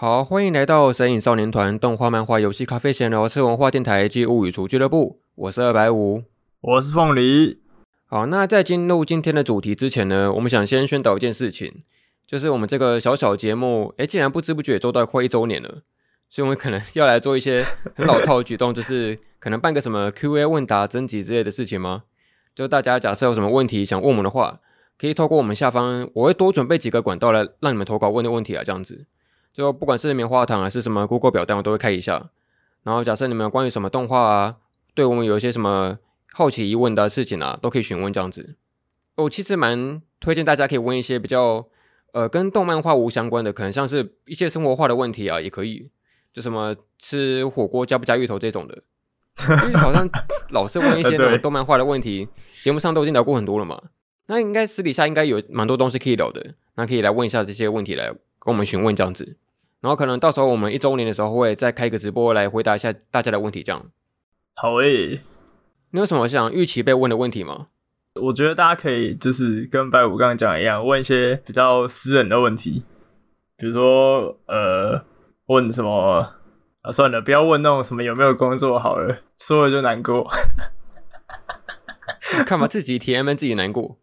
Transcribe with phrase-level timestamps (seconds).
[0.00, 5.20] 好，欢迎来到神影少年团动画、漫画、游戏、咖啡闲聊、吃文化电台及物语厨俱乐部。
[5.34, 6.22] 我是二百五，
[6.62, 7.58] 我是凤梨。
[8.06, 11.82] 好，那在进入今天的主题之前呢，我们想先宣导一件事情，
[12.26, 15.82] 就是我们这个小小节目，诶，竟然不知不觉做到快一周年了，
[16.30, 17.62] 所以我们可能要来做一些
[17.94, 22.04] 很老套的举动，就是可能办个什么 Q&A 问答征集之类的事情吗？
[22.54, 24.60] 就大家假设有什么问题想问我们的话，
[24.98, 29.04] 可以透过我们下方，我会多准备几个管道来让你们投稿问的问题啊，这样子。
[29.52, 32.30] 就不管是棉花糖还是什么 Google 表单，我都会看一下。
[32.82, 34.56] 然后假设你们有关于什么动画啊，
[34.94, 35.98] 对我们有一些什么
[36.32, 38.56] 好奇疑问的事情啊，都可以询问这样子。
[39.16, 41.66] 我其实蛮推荐大家可以问一些比较
[42.12, 45.90] 呃跟动漫画无相关的，可能像是一些生活化的问题啊，也可以。
[46.32, 48.82] 就什么吃火锅加不加芋头这种的，
[49.66, 50.08] 因为好像
[50.50, 52.28] 老是问一些 那种动漫画的问题，
[52.62, 53.82] 节目上都已经聊过很多了嘛。
[54.26, 58.14] 那应该私底下应该有蛮多东西可以聊的，那可以来问一下这些问题来。
[58.40, 59.36] 跟我们询问这样子，
[59.80, 63.86] 然后可能到时候我们一周年的时候会再开一个直播来回答一下大家的问题，这样。
[64.54, 65.20] 好诶、欸，
[65.92, 67.68] 你有什么想预期被问的问题吗？
[68.20, 72.82] 我觉得大家可以就是跟白五刚刚讲的一样，问一些比较私人的问题，
[73.56, 75.04] 比如说呃，
[75.46, 76.36] 问什么
[76.82, 76.92] 啊？
[76.92, 80.26] 算了，不要问那种什么有没有工作好了，说了就难过。
[82.44, 83.99] 看吧，自己体验自己难过。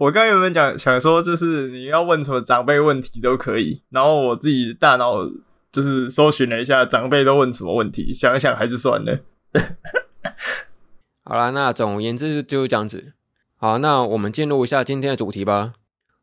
[0.00, 5.16] 我刚原本讲想说，就是你要问什么长辈问题都可以，然后我自己大脑
[5.72, 9.20] 就是搜寻了一下长辈都问什么问题，想一想还是算了。
[11.24, 13.12] 好啦，那总而言之就是这样子。
[13.56, 15.72] 好，那我们进入一下今天的主题吧。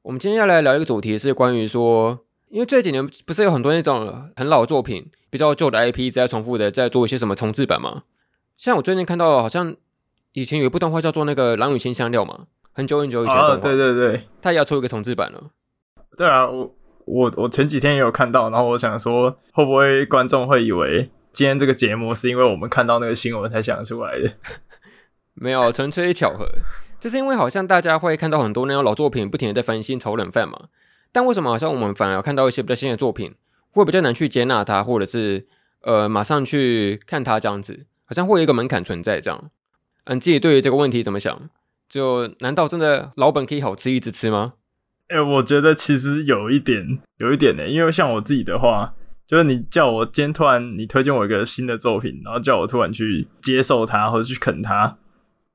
[0.03, 8.03] 我们今天要来聊一个主题是关于说，因为这几年不是有很多那种很老的作品，比较旧的 IP 一直在重复的在做一些什么重制版嘛？
[8.58, 9.75] 像我最近看到，好像
[10.34, 12.40] 以前有一部动画叫做那个《狼与辛香料》嘛。
[12.73, 15.44] 很久很久以前的动画，对对对，他也要出一个重置版了。
[16.17, 16.73] 对啊，我
[17.05, 24.31] 我我前几天也有看到，然后我想说，会不会观众会以为今天这个节目是因为我们看到那个新闻才想出来的？
[25.33, 26.46] 没有，纯粹巧合，
[27.00, 30.67] 就是因为好像大家会看到很多那种老作品不停的在翻新炒冷饭嘛。
[31.12, 33.34] 但为什么好像我们反而看到一些比较新的作品，
[33.72, 35.47] 会比较难去接纳它，或者是
[35.81, 39.50] 呃马上去看它这样子，好像会有一个门槛存在这样。
[40.06, 41.50] 嗯，自己对于这个问题怎么想？
[41.91, 44.53] 就难道真的老本可以好吃一直吃吗？
[45.09, 47.68] 哎、我觉得其实有一点，有一点呢。
[47.68, 48.94] 因为像我自己的话，
[49.28, 54.97] 就是你叫我今天突然你推荐我一个新的作品，然后叫我突然去接受它或者去啃它，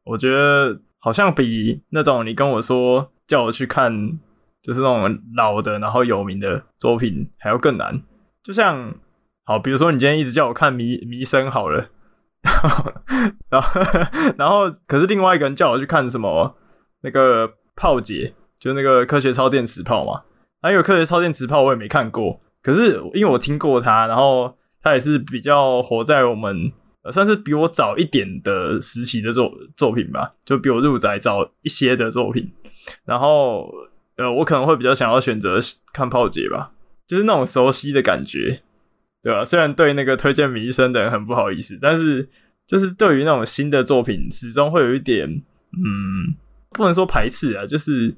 [0.04, 4.18] 我觉得好像比那种你跟我说叫我去看
[4.60, 8.02] 就是那种老的然后有名的作品还要更难。
[8.42, 8.94] 就像
[9.44, 11.88] 好，比如说你今天一直叫我看《迷迷生》好了。
[13.50, 13.80] 然后，
[14.38, 16.56] 然后，可是另外一个人叫我去看什么？
[17.02, 20.22] 那个炮姐，就那个科学超电磁炮嘛。
[20.62, 22.40] 还有科学超电磁炮，我也没看过。
[22.62, 26.72] 可是因为我听过他，然后他也是比较活在我们，
[27.12, 32.52] 算是比我早一点的时期的作作品吧，就比我入宅早一些的作品。
[33.04, 33.70] 然后，
[34.16, 35.58] 呃，我可能会比较想要选择
[35.92, 36.72] 看炮姐吧，
[37.06, 38.62] 就是那种熟悉的感觉。
[39.26, 39.44] 对吧？
[39.44, 42.28] 虽然对那个推荐迷生的人很不好意思，但是
[42.64, 45.28] 就是对于那种新的作品，始终会有一点，
[45.72, 46.32] 嗯，
[46.70, 48.14] 不能说排斥啊，就是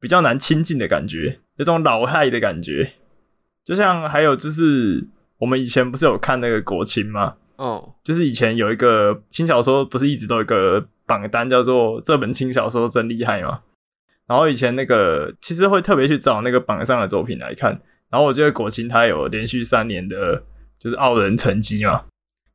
[0.00, 2.94] 比较难亲近的感觉，有种老害的感觉。
[3.64, 5.06] 就像还有就是，
[5.38, 7.36] 我们以前不是有看那个国青吗？
[7.54, 13.60] 哦，就是以前有一个轻小说，不是一直都有一个榜单叫做“这本轻小说真厉害”吗？
[14.26, 17.80] 然后以前那个其实会特别去找那个榜上的作品来看。
[18.10, 20.42] 然后我记得果青他有连续三年的，
[20.78, 22.04] 就是傲人成绩嘛。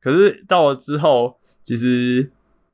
[0.00, 2.30] 可是到了之后，其实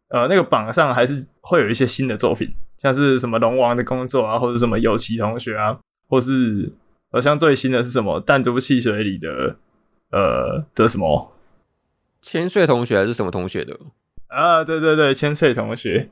[0.09, 5.78] 呃那个榜上还是会有一些新的作品，像是什么龙王的工作啊，或者什么有奇同学啊，
[6.09, 6.72] 或是
[7.10, 9.56] 好像最新的是什么弹珠汽水里的
[10.10, 11.32] 呃的什么
[12.20, 13.78] 千岁同学还是什么同学的
[14.28, 14.64] 啊？
[14.64, 16.09] 对对对，千岁同学，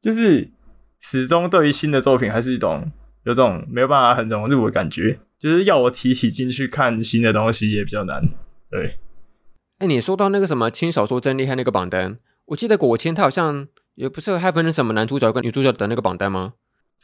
[0.00, 0.50] 就是
[1.00, 2.90] 始终对于新的作品还是一种
[3.24, 5.18] 有种没有办法很融入的感觉。
[5.38, 8.28] 就是要我提起进去看新的东西也比较难，
[8.70, 8.98] 对。
[9.78, 16.54] 哎、欸，你说到那个什么轻小说真厉害那个榜单，我记得果青他好像也不是还分成什么男主角跟女主角的那个榜单吗？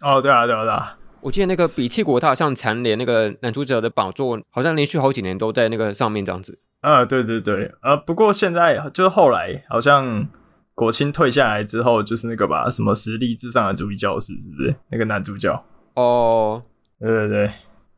[0.01, 0.99] 哦，对啊，对啊，对啊。
[1.21, 6.59] 我记得那个比气国他好像蝉联那个男主角的宝座，好像连续好几年都在那个上面这样子。
[6.81, 10.29] 啊，对对对，呃，不过现在就是后来好像
[10.75, 14.75] 国青退下来之后，就是那个吧，什么实力至上的主义教师是不是？
[14.91, 15.65] 那个男主角？
[15.95, 16.63] 哦，
[16.99, 17.51] 对对对。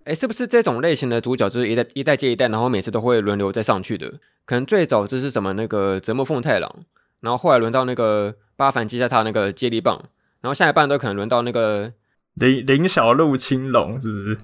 [0.07, 4.09] 哎，是不是这种类型的主角就是一代一代接一代，然后每次都会轮流再上去的？
[4.45, 6.73] 可能最早就是什么那个泽木奉太郎，
[7.21, 10.01] 然后后来轮到那个八幡祭下他那个接力棒，
[10.41, 11.93] 然后下一半都可能轮到那个
[12.35, 14.37] 林林小鹿青龙，是不是？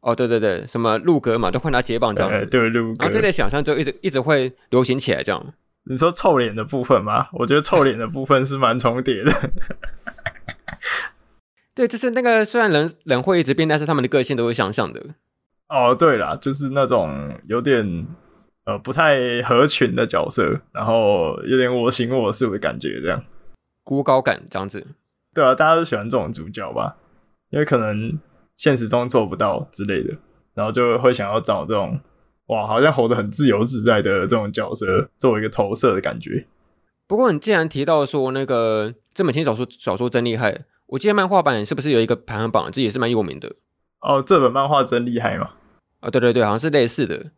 [0.00, 2.44] 哦，对对对，什么鹿格嘛，都换他接棒这样子。
[2.46, 3.04] 对，鹿格。
[3.04, 5.54] 然后这类想象就一直一直会流行起来这样。
[5.84, 7.28] 你说臭脸的部分吗？
[7.32, 9.32] 我觉得臭脸的部分是蛮重叠的。
[11.78, 15.00] 对，就是那个虽然人人会一直变，但是他们的个性都是相像的。
[15.68, 18.04] 哦，对啦，就是那种有点
[18.64, 23.22] 呃不太合群的角色，然后有点我行我素的感觉，这样
[23.84, 24.84] 孤高感这样子。
[25.32, 26.96] 对啊，大家都喜欢这种主角吧？
[27.50, 28.18] 因为可能
[28.56, 30.12] 现实中做不到之类的，
[30.54, 32.00] 然后就会想要找这种
[32.46, 36.44] 哇，好像活得很自由自在的这种角色，作为一个投射的感觉。
[37.06, 43.54] 不过你既然提到说那个这本轻小说小说真厉害，我记得漫画版是不是有一个排行榜，这也是蛮有名的。
[44.00, 45.50] 哦，这本漫画真厉害吗？
[46.00, 47.30] 啊、哦，对对对，好像是类似的。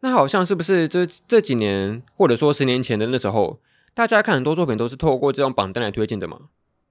[0.00, 3.60] 那好像是不是这这几年，或者说十年前的那时候，
[3.94, 6.38] 大家看很多作品都是透过这种榜单来推荐的嘛？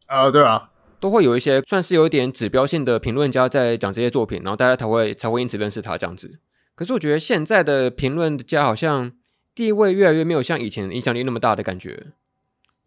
[0.08, 6.40] 啊、哦，对啊，都会有一些算是有一点指标性的评论家在讲这些作品，然后大家才会才会因此认识他这样子。
[6.76, 9.12] 可是我觉得现在的评论家好像
[9.54, 12.08] 地位越来越没有像以前影响力那么大的感觉，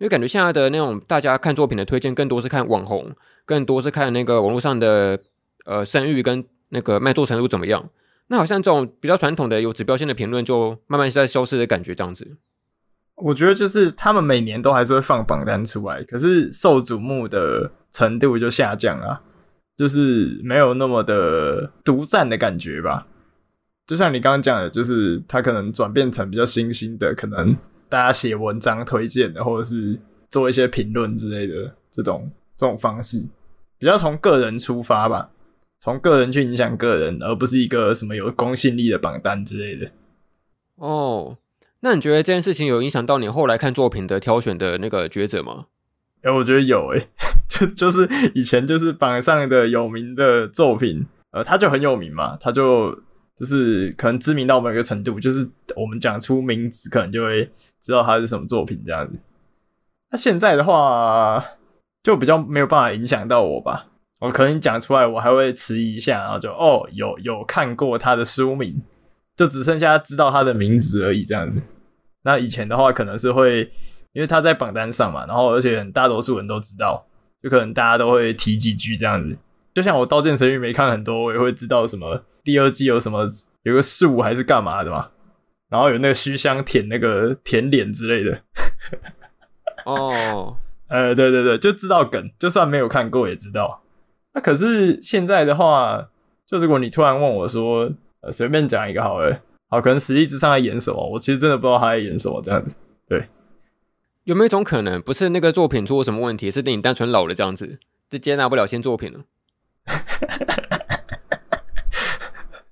[0.02, 3.12] 因为感觉现在的那种大家看作品的推荐更多是看网红，
[3.46, 5.16] 更多是看那个网络上的
[5.64, 7.88] 呃声誉跟那个卖座程度怎么样。
[8.26, 12.36] 那好像这种比较传统的有指标性的评论，就慢慢在消失的感觉，这样子。
[13.14, 19.20] 我觉得就是他们每年都还是会放榜单出来，可是受瞩目的程度就下降了，
[19.76, 23.06] 就是没有那么的独占的感觉吧。
[23.86, 27.56] 就像你刚刚讲的，就是它可能转变成比较新兴的，可能
[27.92, 30.00] 大家写文章推荐的，或者是
[30.30, 33.22] 做一些评论之类的这种这种方式，
[33.78, 35.28] 比较从个人出发吧。
[35.78, 39.90] 从个人去影响个人，而不是一个什么有公信力的榜单之类的。
[40.76, 41.36] 哦，
[41.80, 45.66] 那你觉得这件事情有影响到你后来看作品的挑选的那个抉择吗？
[46.22, 47.08] 哎、欸，我觉得有诶、 欸，
[47.48, 52.96] 就就是以前就是榜上的有名的作品，呃，他就很有名嘛，他就
[53.36, 57.50] 就是可能知名到某一个程度，就是我们讲出名字，可能就会
[57.80, 59.18] 知道他是什么作品这样子。
[60.10, 61.44] 那现在的话，
[62.02, 63.86] 就比较没有办法影响到我吧。
[64.20, 68.80] 我可能讲出来，我还会迟疑一下，然后就哦，有有看过他的书名，
[69.36, 71.60] 就只剩下知道他的名字而已，这样子。
[72.22, 73.62] 那以前的话，可能是会
[74.12, 77.04] 因为他在榜单上嘛，然后而且大多数人都知道，
[77.42, 79.36] 就可能大家都会提几句这样子。
[79.74, 83.26] 就像我《刀剑神域》没看很多，我也会知道什么第二季有什么
[83.62, 85.08] 有个树还是干嘛的嘛，
[85.68, 88.42] 然后有那个虚香舔那个舔脸之类的。
[89.84, 90.56] 哦，
[90.88, 93.82] 呃，对对对，就知道梗，就算没有看过也知道。
[94.34, 96.08] 那、啊、可是现在的话，
[96.46, 97.90] 就如果你突然问我说，
[98.20, 102.76] 呃，随便讲一个好了，好，可能实力之上在演什么，我其实真的不知道他在演什么这样子。
[103.08, 103.28] 对，
[104.24, 107.78] 有没有一种可能，不是那个作品出了什么问题，是你单纯老了这样子，
[108.10, 109.20] 就接纳不了新作品了？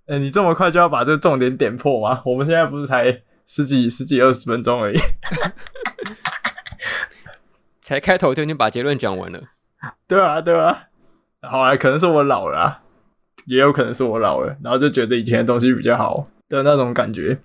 [0.06, 2.22] 哎、欸，你这么快就要把这个重点点破吗？
[2.24, 4.98] 我们现在不是才十几、十几、二十分钟而已，
[7.80, 9.40] 才开头就已经把结论讲完了。
[10.06, 10.86] 对啊，对啊。
[11.42, 12.82] 好啊，可能是我老了啊，
[13.46, 17.38] 也有可能是我老了，然后就觉得以前的东西比较好的那种感觉，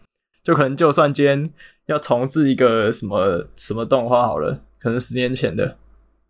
[0.44, 1.50] 就可能就算今天
[1.86, 5.78] 要重置一个什么什么动画好了，可能十年前的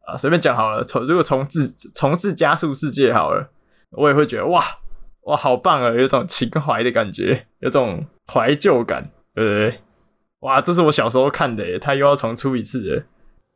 [0.07, 3.49] 啊，随便讲好了，重如果重置重置加速世界好了，
[3.91, 4.63] 我也会觉得哇
[5.23, 9.79] 哇好棒啊，有种情怀的感觉，有种怀旧感，对不对？
[10.39, 13.03] 哇，这是我小时候看的，他又要重出一次了，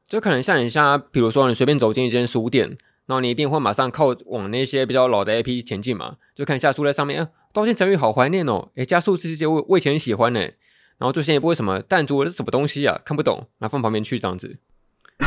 [0.08, 2.78] 就可能像你像，比如说你随便走进一间书店。
[3.10, 14.60] 然后你一定会马上靠往那些比较老的 IP 前进嘛，就看一下书在上面，啊，刀剑神域好怀念哦，诶，加速世界我我以前喜欢呢，然后最先一部为什么弹珠这是什么东西啊，看不懂，然后放旁边去这样子，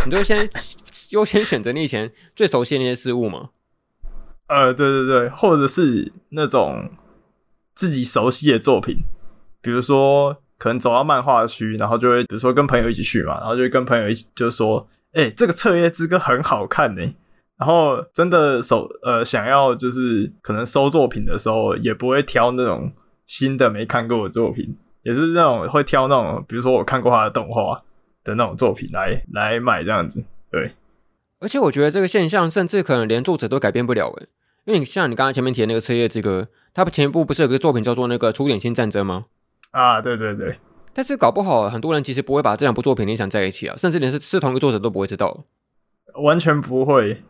[0.04, 0.48] 你就先
[1.10, 3.50] 优先选择你以前最熟悉那些事物嘛。
[4.48, 6.90] 呃，对对对，或者是那种
[7.74, 8.98] 自己熟悉的作品，
[9.60, 17.02] 比如说可能走到漫画区，然后就会比如说跟朋友一起去嘛，然后就会跟朋友一起就说，诶，这个彻夜之歌很好看呢。
[17.58, 22.92] 然后真的手呃想要就是可能收作品的时候，也不会挑那种
[23.24, 27.82] 新的没看过的作品，也是那种会挑那种比如说我看过他的动画
[28.24, 30.22] 的那种作品来来买这样子。
[30.50, 30.72] 对，
[31.40, 34.28] 而且我觉得这个现象甚至可能连作者都改变不了诶，
[34.64, 39.26] 因为你像你刚才前面提的那个彻夜之歌，他前一部不是有个作品叫做那个出点新战争吗？
[39.70, 40.58] 啊，对对对。
[40.94, 45.44] 但是搞不好很多人其实不会把这两部作品联想在一起啊，甚至连是是同一个作者都不会知道，
[46.22, 47.22] 完全不会。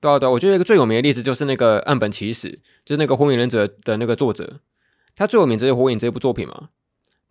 [0.00, 4.60] 对啊，对啊，我觉得一个最有名的例子就是那个岸本齐史，就是那个《火影忍者》的那个作者，
[5.14, 6.70] 他最有名就是《火影》这部作品嘛。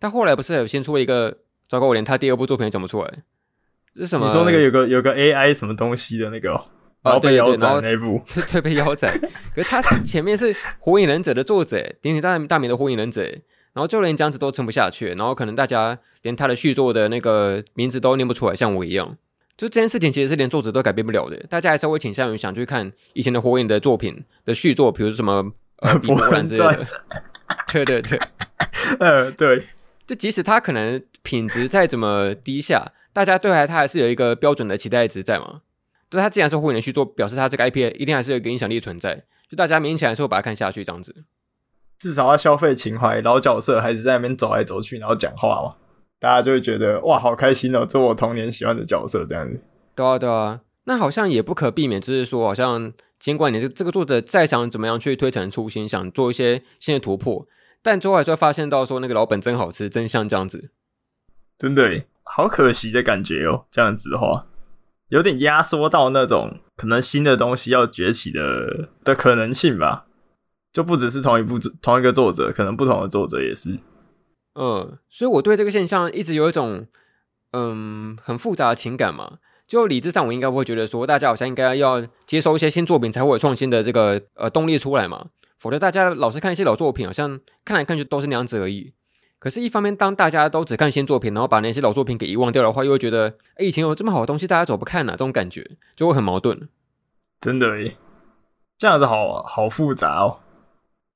[0.00, 1.36] 他后来不是有先出了一个，
[1.68, 3.12] 糟糕，我连他第二部作品也讲不出来，
[3.94, 4.26] 是什么？
[4.26, 6.52] 你说那个有个有个 AI 什么东西的那个？
[6.52, 6.64] 哦，
[7.02, 8.20] 然后被腰斩然后那部，
[8.50, 9.16] 对，被腰斩。
[9.54, 13.22] 可是他 前面是《火影忍者》的作者，鼎鼎大大名的《火影忍者》，
[13.74, 19.16] 然后就连这样子都撑不下去，然后可能大家连他的续作的那个名字都念不出来，像我一样。
[19.56, 26.86] 就这件事情其实是连作者都改变不了的，大家还是会倾向于想去看以前的火影的作品的续作，比如说什么呃比魔兰之类的。
[27.72, 28.18] 对对对，
[28.98, 29.64] 呃对，
[30.06, 35.62] 就即使他可能品质再怎么低下，大家对他他还是有一个标准的期待值在嘛。
[36.08, 41.24] 就他既然是火影的续作，表示他这个 IP 一定还是有一个影响力存在，就大家明显还是会把它看下去这样子。
[41.98, 45.74] 至少他消费情怀，老角色还是在那边走来走去，然后讲话嘛。
[46.20, 49.60] 大家就会觉得哇，好开心哦，做我童年喜欢的角色，这样子。
[49.94, 57.46] 对啊，对啊，那好像也不可避免，就是说，好像尽管你这这个作者再想怎么样去推陈出新，想做一些新的突破，
[57.86, 60.70] 但最后还是会发现到说那个老本真好吃，真像这样子。
[61.56, 64.48] 真的，好可惜的感觉哦，这样子的话，
[65.10, 70.06] 有点压缩到那种可能新的东西要崛起的的可能性吧，
[70.72, 73.78] 就不只是同一部同一个作者，可能不同的作者也是。
[74.58, 76.88] 嗯，所以我对这个现象一直有一种
[77.52, 79.38] 嗯很复杂的情感嘛。
[79.68, 85.26] 就理智上，我应该会觉得说，大家好像应该要接收一些新作品，才会有创新的这个呃动力出来嘛。
[85.58, 88.92] 否则大家老是看一些老作品，好像看来看去都是那样子而已。
[89.38, 95.12] 可是，一方面，当大家都只看新作品，然后把那些老作品给遗忘掉的话，又会觉得，哎，以前有这么好的东西，大家怎么不看呢？
[95.12, 96.68] 这种感觉就会很矛盾。
[97.40, 97.96] 真的耶，
[98.78, 100.38] 这样子好好复杂哦。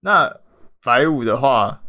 [0.00, 0.36] 那
[0.84, 1.80] 白五的话。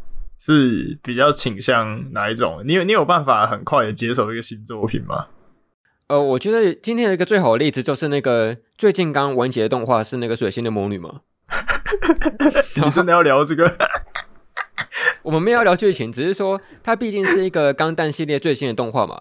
[0.43, 2.63] 是比较倾向哪一种？
[2.65, 5.27] 你有你有办法很快的接受一个新作品吗？
[6.07, 11.21] 呃，我觉得今天有一个最好的例子就是那个最近刚完结的动画是那个水星的魔女嘛。
[12.75, 13.77] 你真的要聊这个？
[15.23, 19.19] 我们没有要聊剧情，只是说它毕竟是一个钢弹系列最新的动画嘛。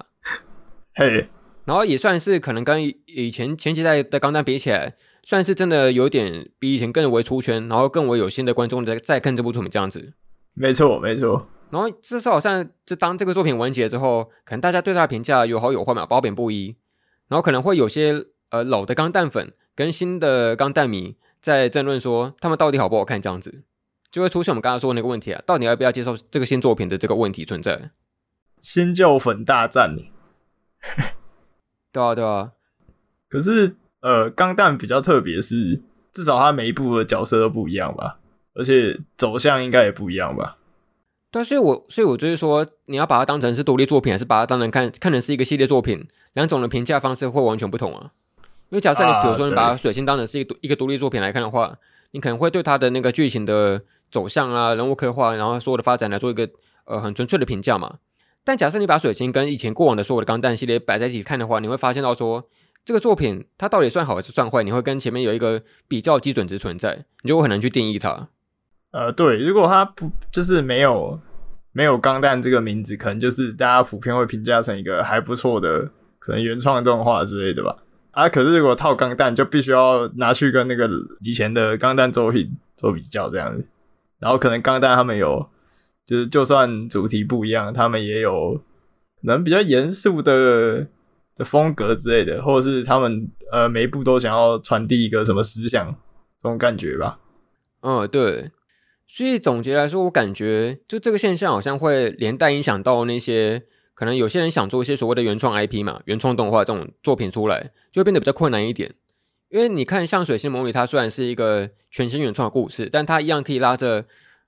[0.94, 1.26] 嘿、hey.，
[1.64, 10.12] 然后也算是可能跟以前前几代的钢弹比起来，算是真的有点比以前更为出圈，然后更为有新的观众在在看这部作品这样子。
[10.54, 11.46] 没错，没错。
[11.70, 16.76] 然后至少好像就当这个作品完结之后，可能大家对它的评价有好有坏嘛，褒贬不一。
[17.28, 23.62] 然后可能会有些呃老的钢弹粉跟新的钢弹迷在争论说，他们到底好不好看这样子，
[24.10, 27.90] 就会出现我们刚刚说的那个问题啊，到底要不要接受这个新作品的这个问题存在？
[28.60, 30.02] 新旧粉大战呢？
[31.92, 32.52] 对啊，对啊。
[33.28, 35.80] 可是呃，钢弹比较特别是，
[36.12, 38.18] 至少它每一部的角色都不一样吧。
[38.52, 40.58] 而且走向应该也不一样吧？
[41.30, 48.10] 对，所以我所以我就是说，你要把它当成是独立作品，还是把它当成看看成是一个系列作品，两种的评价方式会完全不同啊。
[48.70, 51.76] 因为假设你比如说你把水星当成是一个一个独立作品来看的话，
[52.12, 56.48] 你可能会对它的那个剧情的走向啊、人物刻画，然后所有的发展来做一个
[56.84, 57.98] 呃很纯粹的评价嘛。
[58.44, 62.48] 但假设你把水星跟以前过往的所有的钢弹系列摆在一起看的话，你会发现到说，
[62.84, 64.62] 这个作品它到底算好还是算坏？
[64.62, 68.28] 你会跟前面有一个比较基准值存在，你就会很难去定义它。
[68.92, 71.20] 呃，对，如果它不就是没有
[71.72, 77.76] 没有钢弹这个名字，可能就是大家普遍会评价成一个还不错的可能原创动画之类的吧。
[78.12, 80.88] 啊，可是如果套钢弹，就必须要拿去跟那个
[81.20, 83.64] 以前的钢弹作品做比较这样子。
[84.18, 85.48] 然后可能钢弹他们有，
[86.04, 90.86] 就是就算主题不一样，他们也有可能比较严肃的
[91.36, 95.94] 的风格之类的，或者是他们呃每一部都想要传递一个什么思想
[96.38, 97.18] 这种感觉吧。
[97.82, 98.50] 嗯，对。
[99.06, 103.64] 所以总结来说，我感觉就这个现象好像会连带影响到那些
[104.00, 108.94] 可能有些人想做一些所谓的原创 IP 嘛，原创动画这种作品出来，就会变得比较困难一点。
[109.50, 114.06] 因为你看，像《水星魔女》，它虽然是一个全新原创的故事，但它一样可以拉着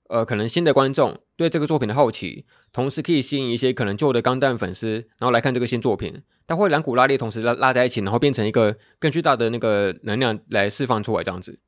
[0.09, 6.23] 呃可能新的观众对这个作品的好奇，同时可以吸引一些可能旧的钢弹粉丝，然后来看这个新作品。
[6.47, 11.59] 它会两股拉力同时拉拉在一起，然后变成一个更巨大的那个能量来释放出来这样子。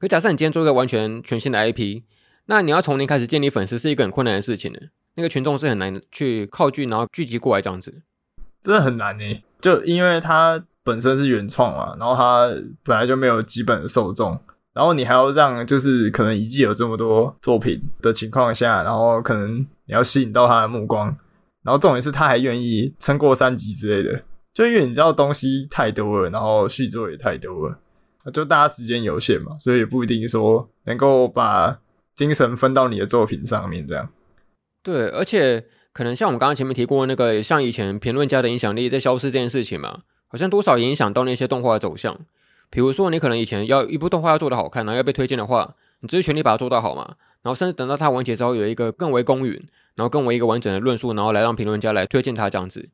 [0.00, 2.02] 可假设你今天做一个完全全新的 IP。
[2.50, 4.88] 那你要从零开始建立粉丝是一个很困难的事情的，
[5.18, 7.92] 那个群众是很难去靠近，然后聚集过来这样子，
[8.62, 9.42] 真的很难呢。
[9.60, 12.46] 就因为它本身是原创嘛，然后它
[12.84, 14.38] 本来就没有基本的受众，
[14.72, 21.08] 然后你还要让就是可能一季有这么多作品的情况下，然后可能你要吸引到他的目光，
[21.64, 24.22] 然后重点是他还愿意撑过三集之类的，
[24.54, 27.76] 就因为你知道东西太多了，然后续作也太多了，
[28.32, 31.76] 就大家时间有限嘛，所以也不一定说能够把。
[32.14, 34.08] 精神分到你的作品上面，这样。
[34.88, 42.18] 对，而且可能像我们刚刚前面提过那个，像以前评论家的影响力在消失这件事情嘛，好像多少影响到那些动画的走向。
[42.70, 47.16] 比如说，你可能以前要一部动画要做得好看，然后要被推荐的话，你只是全力把它做到好嘛。
[47.42, 49.52] 然后甚至等到它完结之后，有一个更为公允，
[49.96, 52.88] 然后更为一个完整的论述，然后来让评论家来推荐它这样子。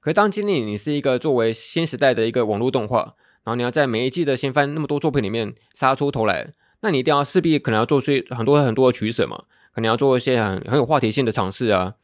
[0.00, 9.44] 可是当今天你是一个作为新时代的一个网络动画，然后你要在每一季的新番那么多作品里面杀出头来，那你一定要势必可能要做出很多很多的取舍嘛，
[9.76, 11.94] 可能要做一些很很有话题性的尝试啊。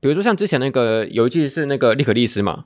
[0.00, 2.64] 比如说像之前那个有一季是那个利可莉丝嘛，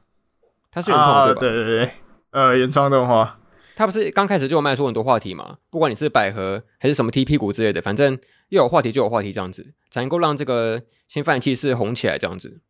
[0.71, 1.41] 他是原创的、啊、对吧？
[1.41, 1.91] 对对对，
[2.31, 3.39] 呃，原创动画，
[3.77, 5.59] 他不是刚开始就有卖出很多话题嘛？
[5.69, 12.61] 不管你是百合还是什么踢屁股之类的，反正又有话题就有话题这样子，才能够让这个新番气势红起来这样子。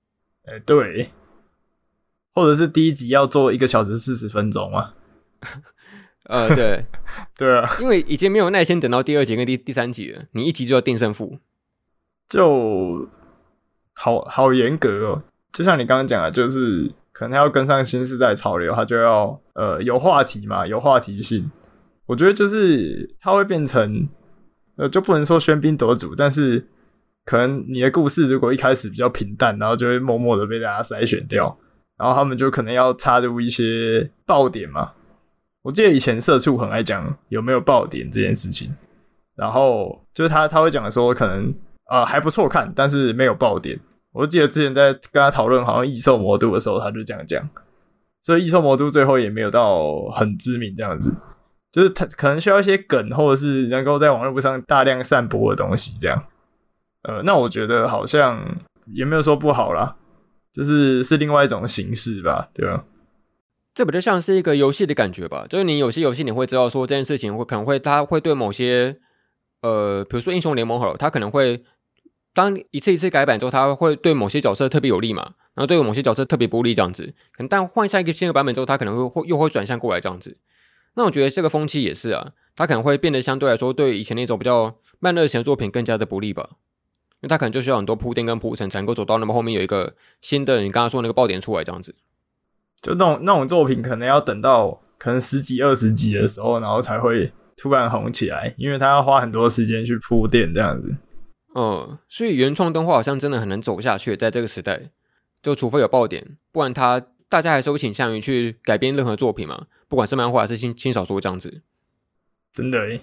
[0.46, 1.10] 哎、欸，对，
[2.34, 4.94] 或者是第一集要做一个小时四十分钟嘛？
[6.28, 6.84] 呃，对，
[7.38, 11.38] 对啊，因为已经没有耐心等到第二集跟第第三集了，你一集就要定胜负，
[12.28, 13.08] 就
[13.94, 15.22] 好好严格哦。
[15.52, 21.50] 就像你刚刚讲的，就是可能要跟上新时代潮流，他就要呃有话题嘛，有话题性。
[22.06, 24.08] 我觉得就是他会变成
[24.76, 26.66] 呃，就不能说喧宾夺主，但是
[27.24, 31.58] 可能你的故事如果一开始比较平淡，然后就会默默的被大家筛选掉。
[31.96, 34.92] 然后他们就可能要插入一些爆点嘛。
[35.62, 38.72] 我记得以前社畜很爱讲有没有爆点这件事情，
[39.34, 41.52] 然后就是他他会讲说可能
[41.88, 43.78] 呃还不错看，但是没有爆点。
[44.12, 47.46] 我记得之前在跟他讨论好像异兽魔都的时候，他就这样讲。
[48.22, 51.14] 所以异兽魔都最后也没有到很知名这样子，
[51.72, 56.24] 就是他可能需要一些梗，或者是能够在网络上大量散播的东西这样。
[57.02, 58.42] 呃，那我觉得好像
[58.92, 59.96] 也没有说不好啦。
[60.50, 62.82] 就是是另外一种形式吧，对吧？
[63.74, 65.46] 这不就像是一个游戏的感觉吧？
[65.48, 68.98] 就是你有些游戏你会知道说这件事情会可能会它会对某些
[69.62, 71.62] 呃，比如说英雄联盟好了，它可能会
[72.34, 75.22] 当一次一次改版之后，它会对某些角色特别有利嘛，
[75.54, 77.04] 然后对某些角色特别不利这样子。
[77.32, 80.36] 可能但换下一个新的版本之后，它可能会会又会转向过来这样子。
[80.94, 86.48] 那我觉得这个风气也是啊，它可能会变得相对来说对以前那种比较慢热型的作品更加的不利吧。
[87.20, 91.92] 因为他可能就需要很多铺垫跟铺陈，才能够走到那么后面有一个新的你刚刚说那个爆点出来这样子。
[92.80, 100.94] 就那种那种作品，可能要等到可能十几二十集的时候，然后才会突然红起来，因为他要花很多时间去铺垫这样子。
[101.58, 104.90] 嗯，所以原创动画好像真的很难走下去，在这个时代，
[105.42, 111.62] 就除非有爆点，不然他大家还是会倾向于去改编任何作品嘛，不管是漫画还是轻轻小说这样子。
[112.52, 113.00] 真的诶。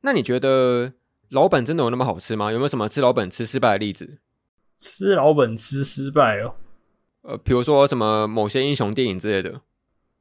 [0.00, 0.94] 那你觉得？
[1.32, 2.52] 老本真的有那么好吃吗？
[2.52, 4.18] 有没有什么吃老本吃失败的例子？
[4.76, 6.56] 吃老本吃失败哦，
[7.22, 9.62] 呃，比如说什么某些英雄电影之类的，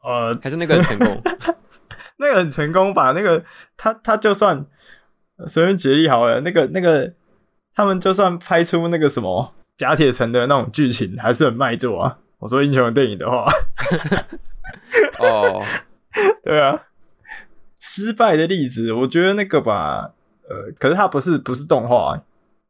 [0.03, 1.21] 呃，还是那个很成功，
[2.15, 3.11] 那个很成功吧？
[3.11, 3.43] 那个
[3.75, 4.65] 他他就算
[5.49, 7.13] 随便举例好了，那个那个
[7.81, 12.15] 他们就算拍出那个什么假铁城的那种剧情，还是很卖座啊。
[12.37, 13.51] 我说英雄电影的话，
[15.17, 15.59] 哦，
[16.45, 16.83] 对啊，
[17.79, 20.11] 失败的例子，我觉得那个吧。
[20.47, 22.21] 呃，可是它不是不是动画，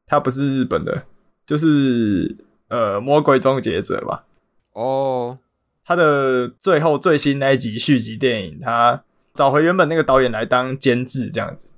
[0.08, 1.04] 它不是日本的，
[1.46, 2.34] 就是
[2.70, 4.24] 呃《魔鬼终结者》吧？
[4.72, 5.38] 哦，
[5.84, 11.74] 它的最后最新那一集续集电影，他找回原本那个导演来当监制这样子，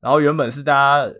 [0.00, 1.12] 然后原本是大家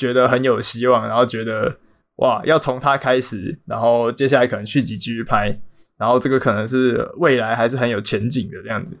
[0.00, 1.76] 觉得很有希望，然后觉得
[2.16, 5.54] 哇要从他开始，然后接下来可能续集继续拍，
[5.98, 8.96] 然后这个可能是未来还是很有前景的这样子，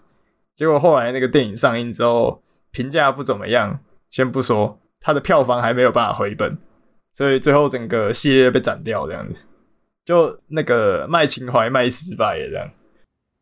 [0.54, 3.80] 结果后来那个电影上映之后，评价不怎么样。
[4.10, 6.58] 先不说，它的票房还没有办法回本，
[7.14, 9.40] 所以最后整个系列被斩掉，这样子，
[10.04, 12.68] 就那个卖情怀卖失败了这样。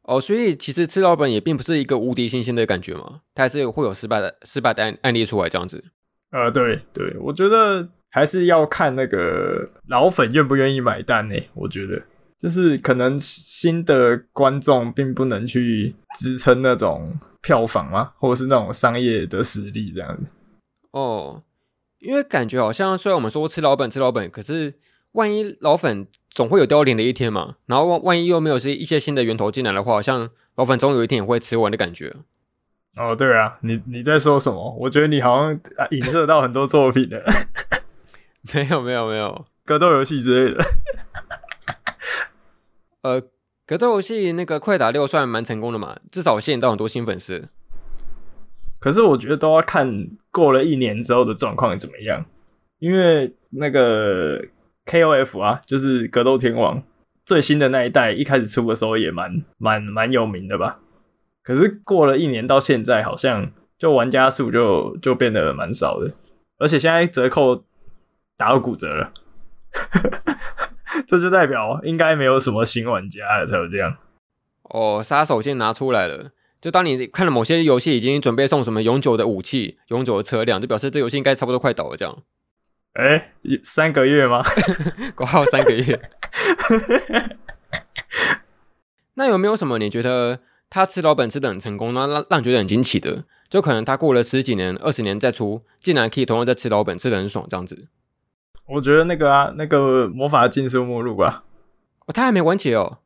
[0.03, 5.83] 哦，所以其实吃老本也并不是一个无敌新鲜的感觉嘛，它还是会有失败的失败的案案例出来这样子。
[6.31, 11.35] 呃，对对，我觉得还是要看那个老粉愿不愿意买单呢。
[11.55, 12.03] 我觉得
[12.39, 20.27] 就是可能新的观众并不能去支撑那种票房嘛，或者是那种商业的实力这样子。
[20.91, 21.41] 哦，
[21.99, 24.75] 因为感觉好像虽然我们说吃老本吃老本，可是
[25.13, 27.57] 万一老粉总会有凋零的一天嘛。
[27.67, 32.15] 然后万万一又没有是一些新的源头进来的话，好像老粉总有一天也会吃完的感觉。
[32.99, 34.77] 哦，对啊，你你在说什么？
[34.79, 37.23] 我觉得你好像影射到很多作品了。
[38.55, 40.65] 没有没有没有， 格斗游戏之类的。
[43.03, 43.23] 呃，
[43.67, 47.49] 格斗游戏那个快打六算蛮成功的嘛，至少吸引到很多新粉丝。
[48.81, 52.25] 可是我觉得都要看过了一年之后的状况怎么样，
[52.79, 54.41] 因为那个
[54.87, 56.83] KOF 啊，就是格斗天王
[57.25, 60.81] 最新的那一代，一开始出的时候也蛮蛮蛮有名的吧。
[61.49, 66.13] 可是过了一年到现在，好像就玩家数就就变得蛮少的，
[66.59, 67.65] 而且现在折扣
[68.37, 69.11] 打到骨折了，
[71.09, 73.97] 这就代表应该没有什么新玩家了才会这样。
[74.65, 76.33] 哦，杀手锏拿出来了。
[76.61, 81.97] 就当你看了某些游戏已经准备送什么永久的武器、永久的车辆，就表示这游戏应该差不多快倒了。
[81.97, 82.23] 这样，
[82.93, 83.33] 哎，
[83.63, 84.43] 三个月吗？
[85.17, 86.11] 挂号三个月。
[89.15, 97.89] 那有没有什么你觉得他吃老本吃的很成功，那让让觉得很惊奇的，就可能他过了十几年、二十年再出，竟然可以同样在吃老本吃的很爽这样子。
[98.67, 101.45] 我觉得那个啊，那个魔法禁书目录吧，
[102.07, 102.99] 哦，他还没完结哦。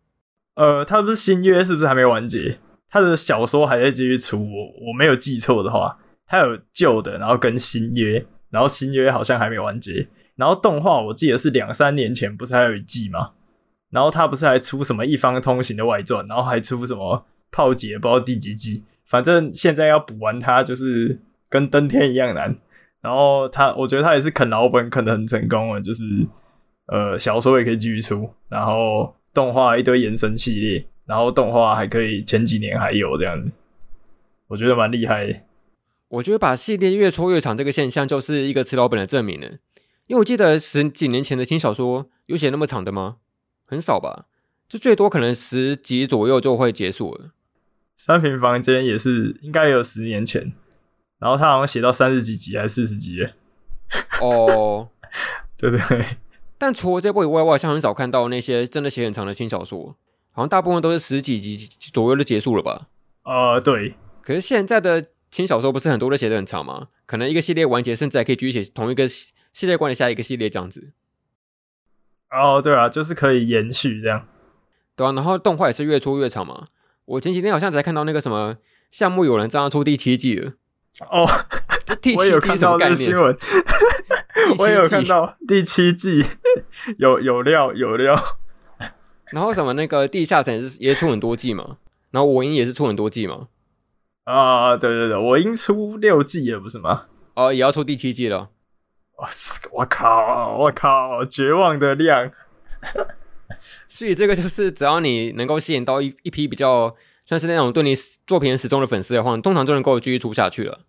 [0.55, 2.59] 呃，他不是新约是不是还没完结？
[2.91, 5.97] 他的小说还在继续出，我我没有记错的话，
[6.27, 10.09] 他有旧的，然后跟新约，然后新约好像还没完结。
[10.35, 13.31] 然后动画我记得是两三年前不是还有一季吗？
[13.91, 22.57] 然后他不是还出什么一方通行的外传，然后还出什么炮姐不知道第几季，反正现在要补完它就是跟登天一样难。
[23.01, 26.05] 然后他我觉得他也是啃老本啃的很成功了，就是
[26.87, 30.87] 呃小说也可以继续出，然后动画一堆延伸系列。
[31.05, 33.51] 然后动画还可以，前几年还有这样子，
[34.47, 35.41] 我觉得蛮厉害的。
[36.09, 39.49] 我觉得把系列越拖越长这个现象，就是一个吃老本的证明了。
[40.07, 43.17] 因为我记得十几年前的轻小说有写那么长的吗？
[43.67, 44.27] 很少吧，
[44.69, 47.33] 就最多可能十集左右就会结束了。
[48.05, 50.53] 三平房间也是应该也有十年前，
[51.21, 53.31] 然后他好像写到三十几集还是四十集了。
[54.21, 54.89] 哦，
[55.57, 56.05] 对不对？
[56.59, 59.97] 但除了这部以外，我好像很少看到那些真的写很长的轻小说。
[60.33, 62.89] 好像大部分都是十几集左右就结束了吧？
[63.23, 63.95] 呃，对。
[64.21, 66.89] 可是现在的轻小说不是很多都写的很长吗？
[67.07, 69.33] 可能一个系列完结，甚至还可以继续写同一个系
[69.69, 70.91] 列，关的下一个系列这样子。
[72.33, 74.27] 哦，对啊，就是可以延续这样。
[74.97, 76.65] 对啊，然后动画也是越出越长嘛。
[77.05, 78.57] 我前几天好像才看到那个什么
[78.91, 80.53] 项目有人这样出第七季了。
[81.11, 81.27] 哦，
[82.01, 82.97] 第七季什么概念？
[82.97, 83.37] 新闻。
[84.59, 86.25] 我也有看到第七季
[86.99, 88.21] 有有料有料。
[89.31, 91.77] 然后什么那个地下城也是也出很多季嘛，
[92.11, 93.49] 然后我英也是出很多季嘛。
[94.25, 97.07] 啊，对对对，我英出六季了不是吗？
[97.35, 98.51] 哦，也要出第七季了。
[99.17, 99.27] 我
[99.73, 102.31] 我靠，我靠，绝望的量。
[103.89, 106.95] 所以这个就是只要你能够吸引到一一批比较
[107.25, 107.95] 算是那种对你
[108.27, 110.81] 作品始终的粉丝的话，你通常就能够继续出下去了。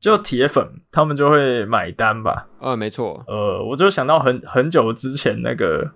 [0.00, 2.48] 就铁粉他们就会买单吧。
[2.60, 3.24] 呃，没错。
[3.26, 5.92] 呃，我就想到很很久之前那个。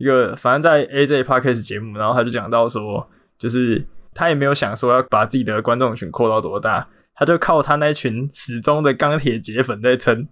[0.00, 3.06] 一个反正在 AJ Podcast 节目，然后他就讲到说，
[3.38, 10.26] 就是他也没有想说要把自己的观众群扩到多大，他就靠他那群始终的钢铁铁粉在撑。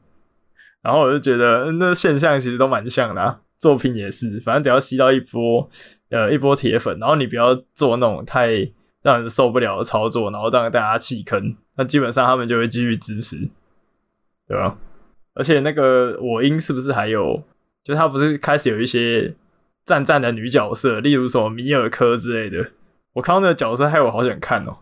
[0.81, 5.69] 然后我就觉得那现象其实都蛮像的啊，作品也是，反正只要吸到一波
[6.11, 8.71] 呃一波铁粉，然后你不要做那种太
[9.03, 13.37] 让人受不了的操作，然后让大家弃坑，那基本上他们就会继续支持，
[14.47, 14.79] 对吧？
[15.35, 17.43] 而且那个我音是不是还有，
[17.83, 19.35] 就他不是开始有一些。
[19.85, 22.73] 赞赞的女角色，例如什么米尔科之类的，
[23.15, 24.77] 我看到那个角色，害我好想看哦。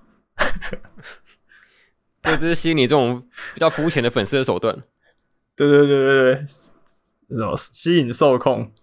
[2.20, 3.22] 对，这是吸引你这种
[3.54, 4.74] 比较肤浅的粉丝的手段。
[5.54, 6.44] 对对对对对，
[7.72, 8.70] 吸引受控？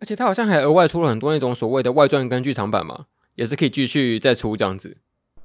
[0.00, 4.98] 而且他好像还额外出了很多那种所谓的外传跟剧场版嘛，也是可以继续再出这样子。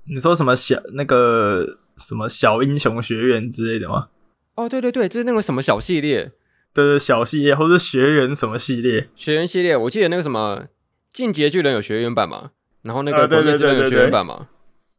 [0.05, 4.09] 你说什么小那个什么小英雄学院之类的吗？
[4.55, 6.31] 哦，对对对，就是那个什么小系列。
[6.73, 9.07] 对对小系列，或是学员什么系列？
[9.15, 10.63] 学员系列，我记得那个什么
[11.11, 12.51] 《进阶巨人》有学员版嘛，
[12.83, 14.49] 然后那个《鬼灭之刃》有学员版嘛。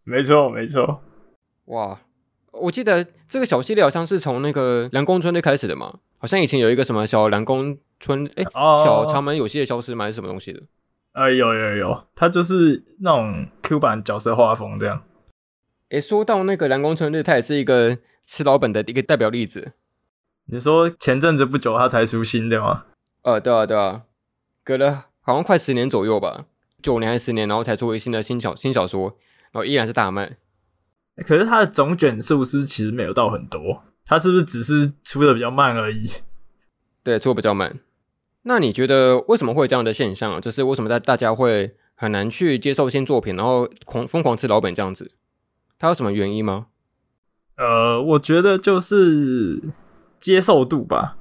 [0.04, 1.02] 没错，没错。
[1.66, 2.00] 哇，
[2.52, 10.04] 我记得这个小系列好像是从那个凉宫春队开始的嘛，好像以前有一个什么小凉宫春，哎、欸，oh, 小长门有系列消失吗？
[10.04, 10.60] 还是什么东西的？
[11.12, 15.02] 哎、呃，有有有，它就是那种 Q 版角色画风这样。
[15.90, 19.72] 哎、欸，说到那个凉宫春日，它也是一个吃老本的一个代表例子。
[20.46, 22.84] 你说前阵子不久他才出新的吗？
[23.22, 24.02] 呃，对啊，对啊，
[24.64, 26.46] 隔了好像快十年左右吧，
[26.82, 29.16] 九年还是十年，然后才出一新的新小新小说，
[29.52, 30.36] 然后依然是大卖。
[31.26, 33.82] 可是它的总卷数是不是其实没有到很多？
[34.04, 36.10] 它是不是只是出的比较慢而已？
[37.02, 37.78] 对，出的比较慢。
[38.42, 40.40] 那你觉得为什么会有这样的现象？
[40.40, 45.12] 就是为什么大大家会很难去接受新作品，然后狂疯狂吃老本这样子？
[45.78, 46.66] 它有什么原因吗？
[47.56, 49.60] 呃，我觉得就是。
[50.20, 51.16] 接受度吧，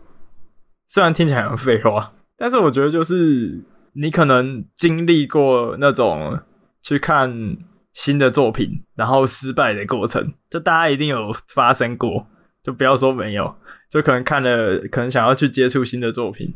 [0.86, 6.38] 虽然听起来很废话，但是我觉得就是你可能经历过那种
[6.82, 7.56] 去看
[7.94, 12.28] 新的作品，然后失败的过程，就大家一定有发生过，
[12.64, 13.56] 就不要说没有，
[13.90, 16.54] 就可能看了，可能想要去接触新的作品，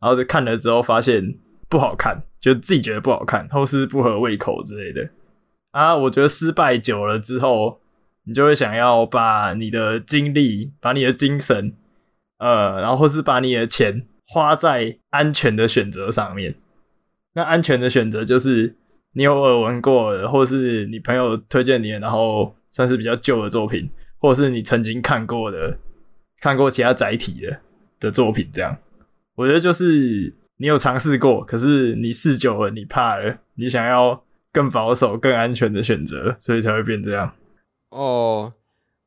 [0.00, 1.34] 然后就看了之后发现
[1.68, 5.10] 不好看，就自己觉得不好看，或是不合胃口之类的
[5.72, 5.96] 啊。
[5.96, 7.80] 我觉得失败久了之后。
[8.24, 11.72] 你就会想要把你的精力、把你的精神，
[12.36, 16.54] 呃，然后或是把你的钱花在安全的选择上面。
[17.32, 18.76] 那安全的选择就是
[19.18, 25.76] 你有耳闻过的，或是你朋友推荐你，然后算是比较旧的作品，或是你曾经看过的、
[26.38, 27.58] 看过其他载体的
[27.98, 28.48] 的作品。
[28.52, 28.76] 这样，
[29.34, 37.34] 我觉得就是你有尝试过，可是你试久了，你怕了，你想要更保守、更安全的选择，所以才会变这样。
[37.88, 38.52] 哦，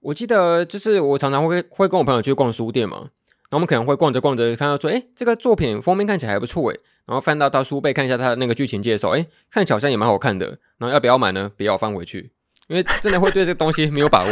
[0.02, 3.12] 我记得就是我常常会会跟我朋友去逛书店嘛，
[3.52, 11.52] 然后我们可能会逛着逛着看到说，哎，这个作品封面看起来还不错诶，然后翻到他书背看一下他的那个剧情介绍，哎，看起来好像也蛮好看的，然后要不要买呢？
[11.58, 12.32] 不要翻回去。
[12.68, 14.30] 因为真的会对这个东西没有把握，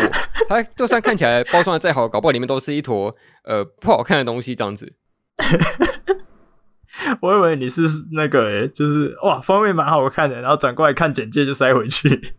[0.48, 4.94] 它就算看起来包装的再好，搞不好里面都是一坨呃不好看的东西这样子。
[7.22, 7.82] 我以为你是
[8.14, 12.34] 那个诶，就是哇封面蛮好看的，然后转过来看简介就塞回去。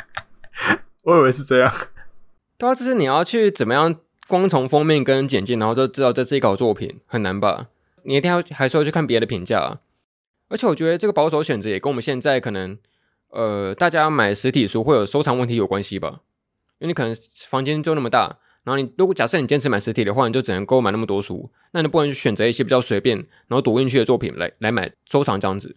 [1.02, 1.72] 我以为是这样。
[2.58, 3.96] 对啊，就是你要去怎么样
[4.30, 7.66] 光从封面跟简介，然后就知道这是一稿作品很难吧？
[8.04, 9.80] 你一定要还是要去看别的评价。
[10.48, 12.78] 而且我觉得这个保守选择也跟我们现在可能。
[13.32, 16.22] 呃，大家买实体书会有收藏问题有关系吧？
[16.80, 17.14] 因为你可能
[17.48, 23.16] 房间就那么大，然后你如果假设你坚持买实体的话，你就只能购买那么多书，那你不能选择一些比较随便，
[23.46, 25.76] 然后读进去的作品来来买收藏这样子。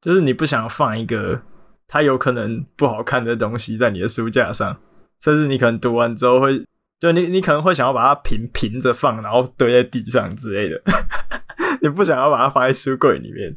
[0.00, 1.42] 就是你不想放一个
[1.86, 4.80] 它有可能不好看的东西在你的书架上，
[5.20, 6.64] 甚至你可能读完之后会，
[7.04, 10.82] 就你你可能会想要把它平平着放，然后堆在地上之类的，
[11.82, 13.54] 你不想要把它放在书柜里面。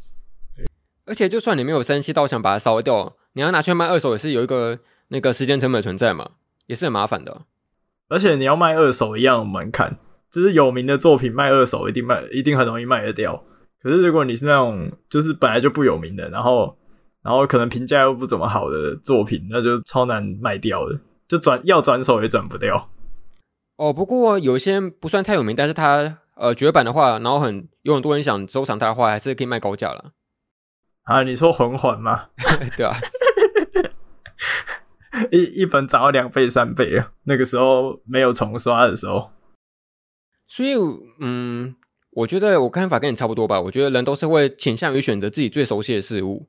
[1.05, 3.15] 而且就算你没有生气到想把它烧掉。
[3.31, 6.31] 你要拿去卖二手也是有一个那个时间成本存在嘛，
[6.65, 7.43] 也是很麻烦的。
[8.09, 9.97] 而且你要卖二手一样门槛，
[10.29, 13.41] 就是有名的作品卖二手一定卖一定很容易卖得掉。
[13.81, 16.77] 可是如果你是那种就是本来就不有名的，然后
[17.23, 22.89] 然后可能评价又不怎么好的作品，那就超难卖掉的，就转要转手也转不掉。
[23.77, 30.11] 哦，不过有些不算太有名，但是它呃绝版的话，然后很有很多人想收藏它的话，还是可以卖高价了。
[31.03, 32.29] 啊，你说魂环吗？
[32.75, 32.93] 对啊。
[35.31, 37.11] 一一本涨了两倍三倍啊！
[37.23, 39.31] 那个时候没有重刷的时候，
[40.47, 40.75] 所以
[41.19, 41.75] 嗯，
[42.11, 43.59] 我觉得我看法跟你差不多吧。
[43.61, 46.47] 我觉得人都是会倾向于选择自己最熟悉的事物。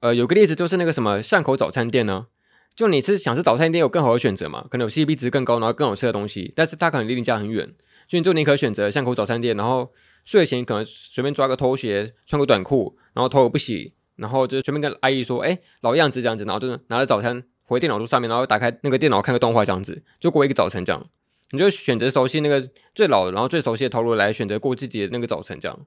[0.00, 2.26] 呃，有个例子就是那个什么巷口早餐店呢，
[2.74, 4.66] 就你是想吃早餐店有更好的选择嘛？
[4.70, 7.66] 可能有 CP 值更高，然后更好吃的东西，但是它可能离你家很远，
[8.08, 9.92] 所以你就宁可选择巷口早餐店，然后
[10.24, 13.94] 睡前可能随便抓个拖鞋，穿个短裤，然后头也不洗。
[14.16, 21.06] 然后就是随便跟阿姨说，哎，老样子这样子，然后就拿着早餐回电脑桌上面，然后打开那个电脑看个动画这样子，就过一个早晨这样。
[21.50, 25.78] 你就选择熟悉那个最老，然后最熟悉的套路来选择过自己的那个早晨这样。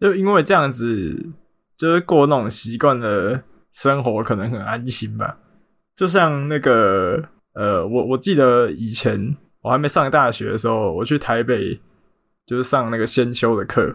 [0.00, 1.30] 就因为这样子，
[1.76, 5.38] 就是过那种习惯的生活，可能很安心吧。
[5.98, 7.20] 就像那个
[7.54, 11.80] 呃，我我记得以前我还没上大学的时候，我去台北。
[12.48, 13.94] 就是上那个先修的课，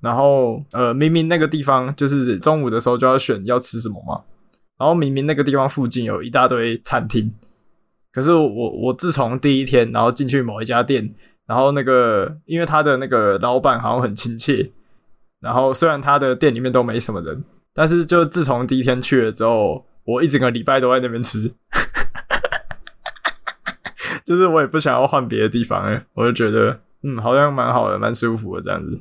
[0.00, 4.24] 然后呃，明明那个地方就是中午的时候就要选要吃什么嘛，
[4.78, 7.30] 然后明明那个地方附近有一大堆餐厅，
[8.10, 11.14] 可是我我自从第一天然后进去某一家店，
[11.46, 14.72] 然后那个因为他的那个老板好像很亲切，
[15.38, 21.52] 然后虽然他的店里面都没什么人，但是就自从第一天去了之后，我一整个礼拜都在那边吃，
[24.24, 26.80] 就是我也不想要换别的地方哎，我就觉得。
[27.04, 29.00] 嗯，好像蛮好的，蛮舒服的这样子。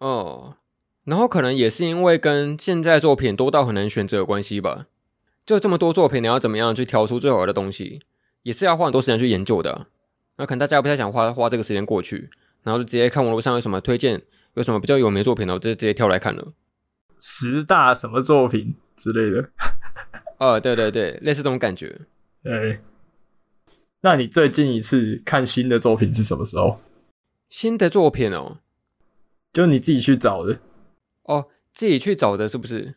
[0.00, 0.56] 哦，
[1.04, 4.86] 然后可能也是因为跟现在作品多到很难选择有关系吧。
[5.46, 8.00] 就这么多作品，你要怎么样去挑出最好的东西，
[8.42, 9.86] 也是要花很多时间去研究的啊。
[10.38, 12.28] 那可能大家不太想花花这个时间过去，
[12.64, 14.20] 然后就直接看网络上有什么推荐，
[14.54, 16.48] 有什么比较有名的作品，然后就直接挑来看了。
[17.20, 19.50] 十大什么作品之类的。
[20.40, 22.00] 哦，对对对，类似这种感觉。
[22.42, 22.80] 对。
[24.00, 26.80] 那你最近一次看新的作品是什么时候？
[27.50, 28.58] 新的作品哦，
[29.52, 30.58] 就你自己去找的
[31.24, 32.94] 哦，自己去找的是不是？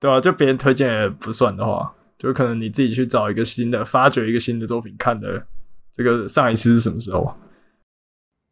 [0.00, 5.46] 对啊，就别人推荐也不算的话，就可能你自己去找一个新的，发掘一个新的作品看的。
[5.92, 7.36] 这个上一次是什么时候？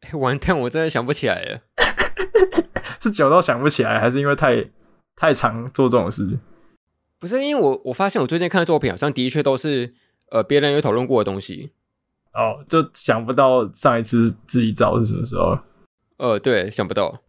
[0.03, 1.61] 欸，完蛋，我真的想不起来了。
[3.03, 4.65] 是久到想不起来，还是因为太
[5.17, 6.39] 太常做这种事？
[7.23, 9.95] 不是，因为我我发现我最近看的作品好像的确都是
[10.33, 11.71] 呃别人有讨论过的东西。
[12.35, 15.57] 哦，就想不到上一次自己找是什么时候。
[16.17, 17.21] 呃，对，想不到。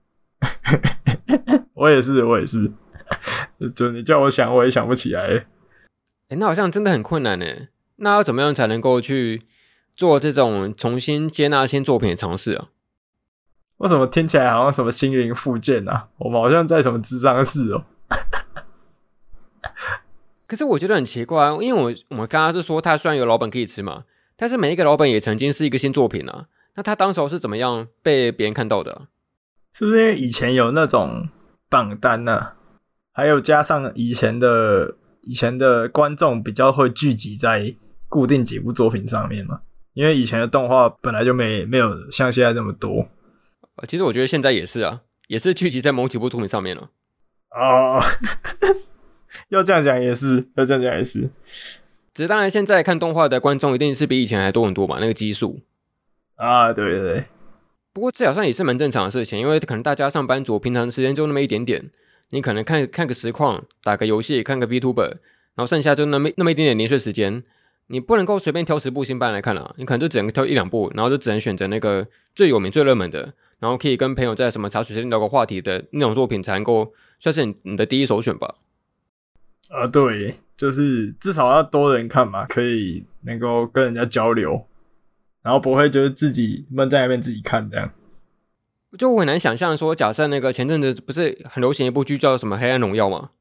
[1.76, 2.72] 我也是，我也是。
[3.76, 5.22] 就你叫我想，我也想不起来。
[5.22, 5.46] 哎、
[6.30, 7.46] 欸，那好像真的很困难呢。
[7.98, 9.44] 那要怎么样才能够去
[9.96, 12.70] 做这种重新接纳新作品的尝试啊？
[13.78, 16.08] 为什么听起来好像什么心灵复健啊？
[16.18, 17.86] 我们好像在什么智商室哦。
[20.54, 24.04] 可是我觉得很奇怪，因为我我们刚刚是说，他虽然有老本可以吃嘛。
[24.36, 29.08] 但是每一个老本也曾经是一个新作品啊，那他当时候是怎么样被别人看到的？
[29.74, 31.28] 是不是因为以前有那种
[31.70, 32.54] 榜单呢、啊？
[33.14, 37.76] 还有加上以前的以前的观众比较会聚集在
[38.08, 39.62] 固定几部作品上面嘛？
[39.96, 43.08] 因为以前的动画本来就没没有像现在这么多。
[43.88, 46.92] 其实我觉得现在也是啊，也是聚集在某几部作品上面了。
[47.56, 48.00] 哦，
[49.50, 51.30] 要这样讲也是，要这样讲也是。
[52.14, 55.62] 只是当然，现在看动画的观众一定是比以前还多很多吧，那个基数
[56.36, 57.24] 啊，对对对。
[57.92, 61.90] 不过这好像也是蛮正常的事情，因为可能大家上班族平常时间就那么一点点，
[62.30, 67.44] 你可能看看个实况，打个游戏，看个 VTuber，然后剩下就那么那么一点点零碎时间。
[67.88, 78.56] 你不能够随便挑十部新番来看啊，你可能就只能挑一两部，然后就只能选择那个最有名、最热门的，然后可以跟朋友在什么茶水间聊个话题的那种作品，才能够算是你你的第一首选吧。
[79.74, 84.68] 啊，对，就是至少要多人看嘛，可以能够跟人家交流，
[85.42, 87.92] 然后不会就是自己闷在那边自己看这样。
[88.98, 93.32] 就我很难想象说，假设那个前阵子不是很流行一部剧叫什么《黑暗荣耀》吗？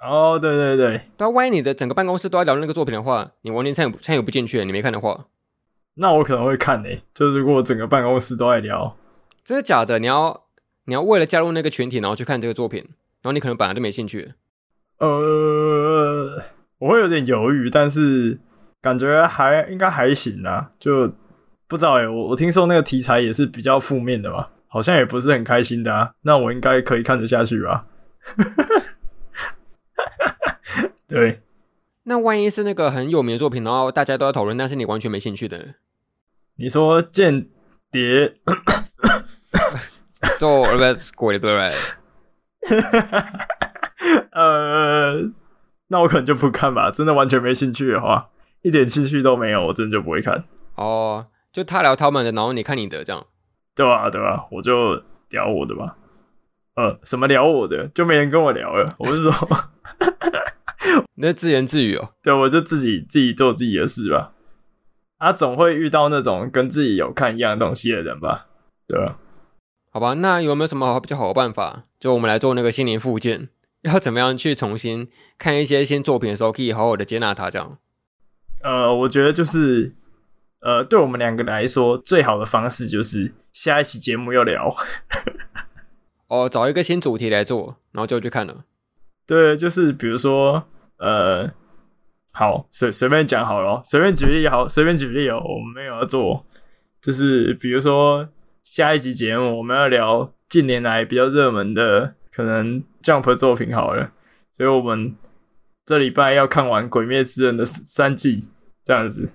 [0.00, 5.26] 哦，对对对，但万一你的整个办公室都在聊那个作品的话，你完全参与参与不进去，你没看的话，
[5.94, 7.02] 那我可能会看诶。
[7.12, 8.96] 就是如果整个办公室都在聊，
[9.44, 9.98] 真的假的？
[9.98, 10.44] 你要
[10.86, 12.80] 你要为了加入那个群体，然后去看这个作品，
[13.20, 14.32] 然后你可能本来就没兴趣。
[15.02, 16.40] 呃，
[16.78, 18.38] 我会有点犹豫，但是
[18.80, 21.12] 感觉还应该还行啊，就
[21.66, 22.06] 不知道欸。
[22.06, 26.12] 我我听说那个题材也是比较负面的嘛，好像也不是很开心的啊。
[26.22, 27.84] 那我应该可以看得下去吧？
[31.08, 31.40] 对，
[32.04, 35.74] 那万一是那个很有名的作品，然后大家都在讨论，但是你完全没兴趣的，
[36.58, 37.48] 你说间
[37.90, 38.36] 谍，
[40.38, 41.68] 做呃不鬼对不对？
[44.32, 45.30] 呃，
[45.88, 46.90] 那我可能就不看吧。
[46.90, 48.28] 真的完全没兴趣的话，
[48.62, 50.44] 一点兴趣都没有，我真的就不会看。
[50.76, 53.26] 哦，就他聊他们的，然后你看你的，这样。
[53.74, 55.96] 对啊，对啊，我就聊我的吧。
[56.74, 58.94] 呃，什么聊我的，就没人跟我聊了。
[58.98, 59.32] 我是说。
[61.14, 64.32] 那自言自语哦，对，我就自己自己做自己的事吧。
[65.18, 68.46] 啊，总会遇到那种跟自己有看一样东西的人吧？
[68.88, 69.16] 对吧？
[69.92, 71.84] 好吧，那有没有什么比较好的办法？
[72.00, 73.48] 就我们来做那个心灵复健，
[73.82, 77.50] 要怎么样去重新看一些新作品的时候，可以好好的接纳它？
[77.50, 77.78] 这样？
[78.62, 79.94] 呃，我觉得就是，
[80.60, 84.74] 呃，对我们两个来说，最好的方式就是下一期节目要聊。
[86.28, 88.64] 哦，找一个新主题来做，然后就去看了。
[89.26, 90.64] 对，就是比如说，
[90.98, 91.50] 呃，
[92.32, 96.46] 好，随随便讲好了，随便举例好，随便举例哦，我们没有要做，
[97.00, 98.28] 就是比如说
[98.62, 104.10] 下一集节目我们要聊近年来比较热门的可能 Jump 作品好了，
[104.50, 105.14] 所以我们
[105.84, 108.40] 这礼拜要看完《鬼灭之刃》的三季，
[108.84, 109.28] 这样子，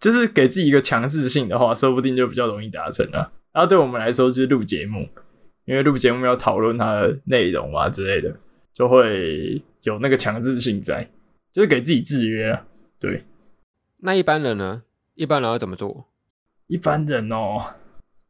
[0.00, 3.32] 就是给自己一个强制性的话，说不定就比较容易达成了。
[3.52, 5.08] 然后对我们来说就是录节目，
[5.64, 8.34] 因为录节目要讨论它的内容啊之类的。
[8.74, 11.08] 就会有那个强制性在，
[11.52, 12.66] 就是给自己制约啊。
[12.98, 13.24] 对，
[13.98, 14.82] 那一般人呢？
[15.14, 16.08] 一般人要怎么做？
[16.66, 17.60] 一般人哦，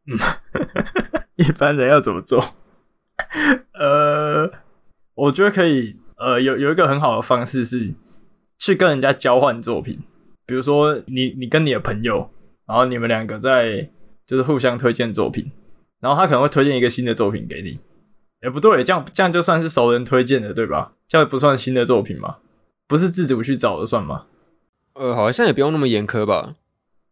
[0.06, 0.18] 嗯，
[1.36, 2.44] 一般人要怎么做？
[5.14, 7.92] 呃，我觉得可以，呃，有有一个很好的方式是
[8.58, 9.98] 去跟人家交换作品，
[10.46, 12.30] 比如说你你跟你的朋友，
[12.66, 13.88] 然后你们两个在
[14.26, 15.50] 就是互相推荐作品，
[16.00, 17.78] 然后他可能会推荐一个新的作品给你。
[18.42, 20.92] 也不对，这样这样就算是熟人推荐的，对吧？
[21.08, 22.36] 这样不算新的作品吗？
[22.86, 24.26] 不是自主去找的算吗？
[24.92, 26.54] 呃，好像也不用那么严苛吧。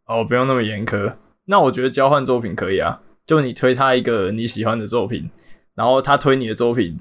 [0.05, 1.15] 哦，不用那么严苛。
[1.47, 5.31] 那我觉得交换作品可以啊，就你推他一个你喜欢的作品，
[5.75, 6.99] 然后他推你的作品，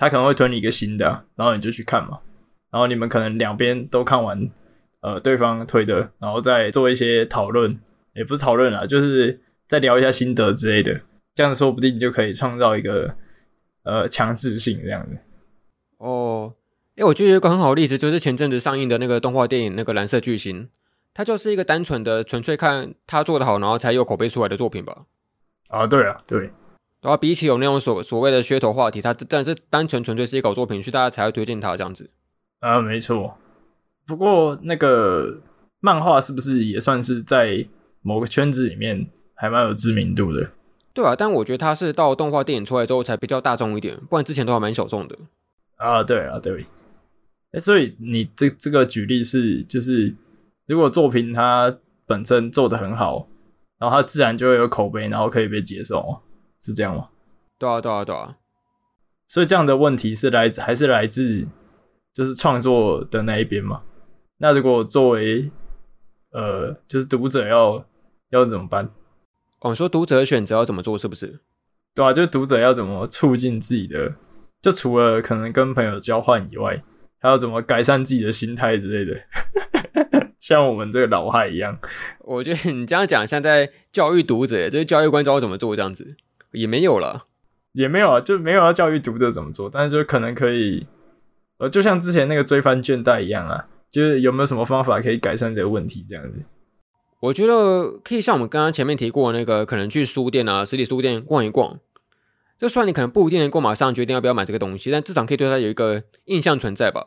[0.00, 2.18] 他可能会推你一个新的，然后你就去看嘛。
[2.72, 4.50] 然后你们可能两边都看完，
[5.00, 7.78] 呃，对方推的，然后再做一些讨论，
[8.14, 11.00] 也不是讨论啦，就是再聊一下心得之类的。
[11.34, 13.14] 这样说不定你就可以创造一个。
[13.82, 15.16] 呃，强制性这样子。
[15.96, 16.52] 哦，
[16.96, 20.64] 哎，我觉得有一个很好的例子，就是前阵子上映的那个动画电影《那个蓝色巨星》，
[21.14, 25.06] 它就是一个单纯的、纯粹看他做的好，然后才有口碑出来的作品吧。
[25.68, 26.50] 啊，对啊，对。
[27.02, 32.10] 然后比起有那种所所谓的噱头话题，它但是单纯纯粹是一个作品，所以大家才会推荐它这样子。
[32.60, 33.36] 啊，没错。
[34.06, 35.40] 不过那个
[35.80, 37.66] 漫画是不是也算是在
[38.02, 40.50] 某个圈子里面还蛮有知名度的？
[40.92, 45.16] 对啊，但我觉得它是到动画电影出来之后才比较大众一点，不然之前都还蛮小众的。
[45.76, 46.66] 啊，对啊，对。
[47.52, 50.14] 哎，所以你这这个举例是，就是
[50.66, 51.74] 如果作品它
[52.06, 53.26] 本身做得很好，
[53.78, 56.20] 然后它自然就会有口碑，然后可以被接受，
[56.60, 57.08] 是这样吗？
[57.58, 58.36] 对啊，对啊，对啊。
[59.26, 61.46] 所以这样的问题是来自还是来自
[62.12, 63.82] 就是创作的那一边嘛？
[64.38, 65.50] 那如果作为
[66.32, 67.84] 呃，就是读者要
[68.30, 68.90] 要怎么办？
[69.60, 71.40] 哦，说读者选择要怎么做，是不是？
[71.94, 74.14] 对啊，就是读者要怎么促进自己的，
[74.62, 76.82] 就除了可能跟朋友交换以外，
[77.20, 79.20] 还要怎么改善自己的心态之类的。
[80.40, 81.78] 像我们这个老害一样，
[82.20, 86.16] 我觉得你这样讲像在教育读者，这个教育观众要怎么做这样子，
[86.52, 87.26] 也没有了，
[87.72, 90.86] 也没有啊，就没有要教育读者怎么做，但是就可能可以，
[91.58, 96.04] 呃，就像之前那个追番倦怠一样啊，就是有没有什么方法可以改善这个问题？
[96.08, 96.42] 这样子，
[97.20, 101.78] 我觉得可以像我们刚刚前面提过的那个，可能去书店啊，实体书店逛一逛。
[102.58, 107.06] 就算你可能不一定能够马上决定要不要买这个东西，但至少可以对它有一个印象存在吧。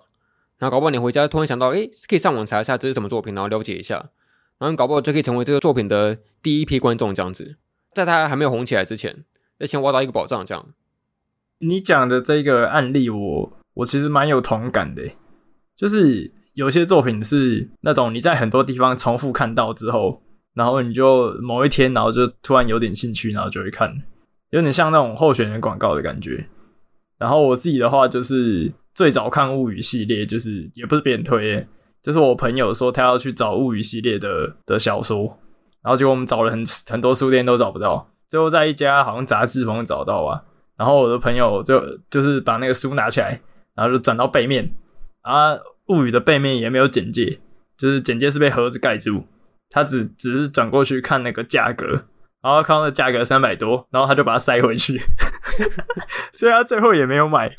[0.57, 4.09] 然后搞不好你回家突然想到，诶，可以上网查一下这是什么作品，然后了解一下，
[4.57, 7.57] 然后搞不好就可以成为这个作品的第一批观众这样子，
[7.93, 9.23] 在他还没有红起来之前，
[9.63, 10.65] 要先挖到一个宝藏这样。
[11.59, 15.01] 你讲的这个案例我，我我其实蛮有同感的，
[15.77, 20.21] 就是有些作品是那种你在很多地方重复看到之后，
[20.53, 23.89] 然后你就某一天，然后就突然有点兴趣，然后就会看，
[24.49, 26.45] 有点像那种候选人广告的感觉。
[27.17, 31.65] 然后我自己的话，就是最早看物语系列，就是也不是别人推，
[32.01, 35.39] 就是我朋友说他要去找物语系列的的小说，
[35.81, 40.41] 然后结果我们找了很很多书店都找不到，最后在一家好像杂志封找到啊。
[40.75, 41.79] 然后我的朋友就
[42.09, 43.39] 就是把那个书拿起来，
[43.75, 44.73] 然后就转到背面，
[45.21, 45.55] 啊，
[45.89, 47.39] 物语的背面也没有简介，
[47.77, 49.25] 就是简介是被盒子盖住，
[49.69, 51.85] 他只只是转过去看那个价格，
[52.41, 54.99] 然后看到那价格三百多，然后他就把它塞回去，
[56.33, 57.53] 所以他最后也没有买。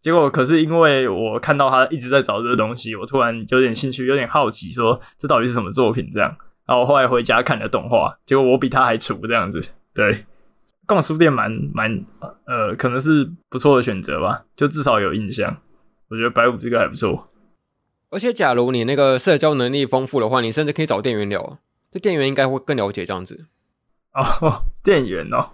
[0.00, 6.36] 结果可是因为我看到他一直在找这个东西，我突然有点兴趣，有点好奇，说这到底是什么作品这样。
[6.66, 9.60] 然后我后来回家看了动画，结果我比他还楚这样子，
[9.94, 10.24] 对。
[10.86, 12.04] 逛书店蛮蛮
[12.46, 15.58] 呃，可能是不错的选择吧，就至少有印象。
[16.08, 17.28] 我觉得白五这个还不错。
[18.10, 21.58] 而且，假如你那个社交能力丰富的话，你甚至可以找店员聊，
[21.92, 23.46] 这店员应该会更了解这样子。
[24.14, 25.50] 哦， 店员哦，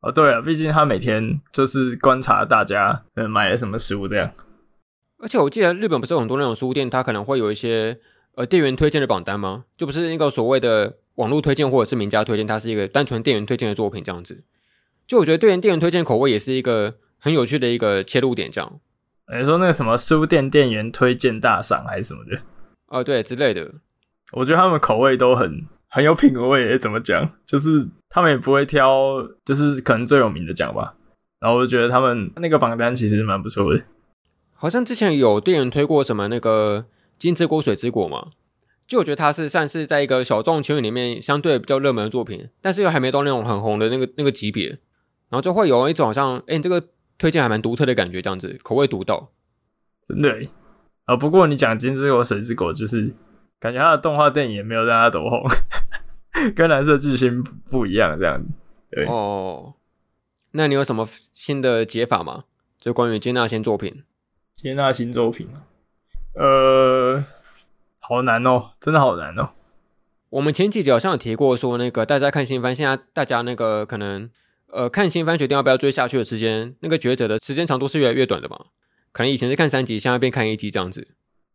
[0.00, 4.30] 哦对了，毕竟他每天就是观察大家嗯买了什么书这样。
[5.22, 7.98] 而且我记得日本不是有很多那种书店，它可能会有一些
[8.34, 9.64] 呃店员推荐的榜单吗？
[9.78, 10.98] 就不是那个所谓的。
[11.20, 14.42] 网络推荐或者是名家推荐，它是一个单纯店员推荐的作品，这样子。
[15.06, 18.80] 就我觉得，店员店员推荐口味也是一个很有趣的一个切入点，这样。
[19.36, 22.40] 你说那个什么书店店员推荐大赏还是什么的？
[22.88, 23.70] 哦，对，之类的。
[24.32, 27.30] 我觉得他们口味都很很有品味，怎么讲？
[27.44, 30.94] 就是他们也不会挑，就是可能最有名的讲吧。
[31.38, 33.82] 然后我就觉得他们那个榜单其实蛮不错的。
[34.54, 36.86] 好像之前有店员推过什么那个
[37.18, 38.26] 金之国水之果嘛。
[38.90, 44.66] 就我觉得它是算是在一个小众圈里面相对比较热门的作品，但是又还没到那种很红的那个那个级别，
[45.28, 46.82] 然后就会有一种好像，哎、欸，你这个
[47.16, 49.30] 推荐还蛮独特的感觉，这样子口味独到，
[50.08, 50.36] 真的。
[51.04, 53.14] 啊，不过你讲金之国水之国，就是
[53.60, 55.48] 感觉它的动画电影也没有让它多红，
[56.56, 58.48] 跟蓝色巨星不一样这样子。
[58.90, 59.74] 对哦，
[60.50, 62.46] 那你有什么新的解法吗？
[62.76, 64.02] 就关于接纳新作品，
[64.52, 65.46] 接纳新作品，
[66.34, 67.22] 呃。
[68.00, 69.50] 好难哦，真的好难哦。
[70.30, 74.28] 我们前几集好像有提过，说那个大家看新番，现在大家那个可能
[74.68, 78.66] 呃看新番决定要不要追下去的时间，那个抉择的时间长度是越来越短的嘛？
[79.12, 81.08] 可能以前是看三集，现在变看一集这样子。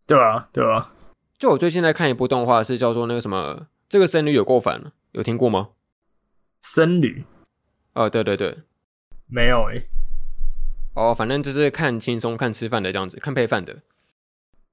[0.05, 0.91] 对啊，对啊。
[1.37, 5.69] 就我最近在看一部动画，是叫做那个什么，这个僧侣有够烦了，有听过吗？
[6.61, 7.23] 僧侣？
[7.93, 8.57] 哦，对对对，
[9.29, 9.87] 没有诶、欸。
[10.95, 13.77] 哦，反正就是看轻松、看吃饭的这样子，看配饭的。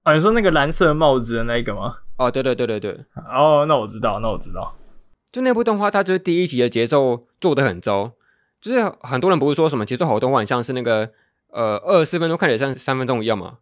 [0.03, 1.95] 啊，你说那个蓝色帽子的那个吗？
[2.17, 2.93] 哦，对对对对对。
[3.33, 4.75] 哦，那我知道，那我知道。
[5.31, 8.13] 就那部动画，它就是第一集的节奏做的很糟，
[8.61, 11.11] 就是很多人不是说什么节奏好动画很像是那个
[11.49, 13.59] 呃二十四分钟看起来像三分钟一样嘛？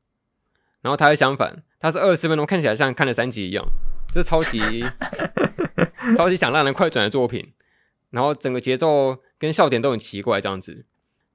[0.80, 3.62] 然后它是相反，它是二十四分钟看起来像看了三集一样，
[4.12, 4.82] 就是超级
[6.16, 7.53] 超级想让人快转的作品。
[8.09, 10.86] 然后整个节奏跟笑点都很奇怪这样子，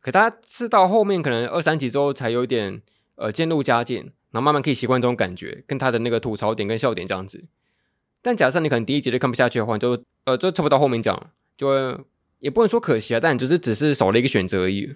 [0.02, 2.82] 可它是到后面可能二三集之后才有一点
[3.16, 4.12] 呃渐入佳境。
[4.36, 7.42] 然后慢慢可以习惯这种感觉，跟他的那个吐槽点跟笑点这样子。
[8.22, 12.06] 但假设你可能第一集就看不下去的话，就呃，就差不多到后面讲，就
[12.40, 14.94] 也不能说可惜啊，但就是只是少了一个选择而已。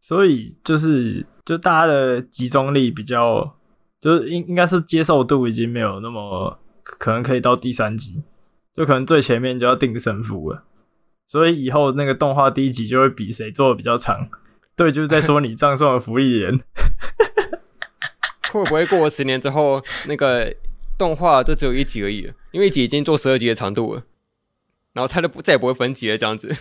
[0.00, 3.56] 所以就是就大家的集中力比较，
[3.98, 8.22] 就是应应该是接受度已经没有那么可能可以到第三集，
[8.74, 10.64] 就可能最前面就要定胜负了。
[11.26, 14.28] 所以以后那个动画第一集就会比谁做的比较长。
[14.76, 16.60] 对，就是在说你葬送的芙莉莲。
[18.52, 20.54] 会不会过了十年之后，那个
[20.98, 22.32] 动画就只有一集而已？
[22.50, 24.02] 因为一集已经做十二集的长度了，
[24.92, 26.54] 然后它就不再也不会分集了，这样子。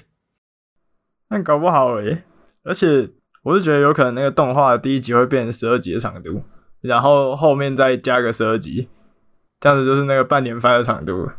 [1.30, 2.24] 那搞不好诶、欸，
[2.64, 3.10] 而且
[3.44, 6.44] 我是觉得有可能那个动画第一集会变成十二集的长度，
[6.82, 8.88] 然后后面再加个十二集，
[9.60, 11.30] 这样子就是那个半年番的长度。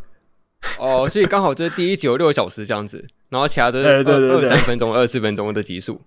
[0.78, 6.00] 哦，所以刚好就是第一集有六个小时这样子，然后其他都是 二三分钟、二十四分钟的集数。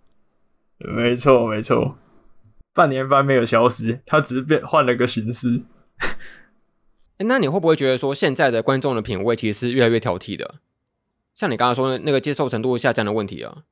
[0.77, 1.97] 没错，没错。
[2.73, 5.61] 半年番没有消失，他只是变换了个形式。
[7.19, 10.55] 欸，那你会不会觉得说，现在的观众的品味其实是越来越挑剔的？
[11.35, 13.63] 像你刚刚说的那个接受程度下降的问题啊，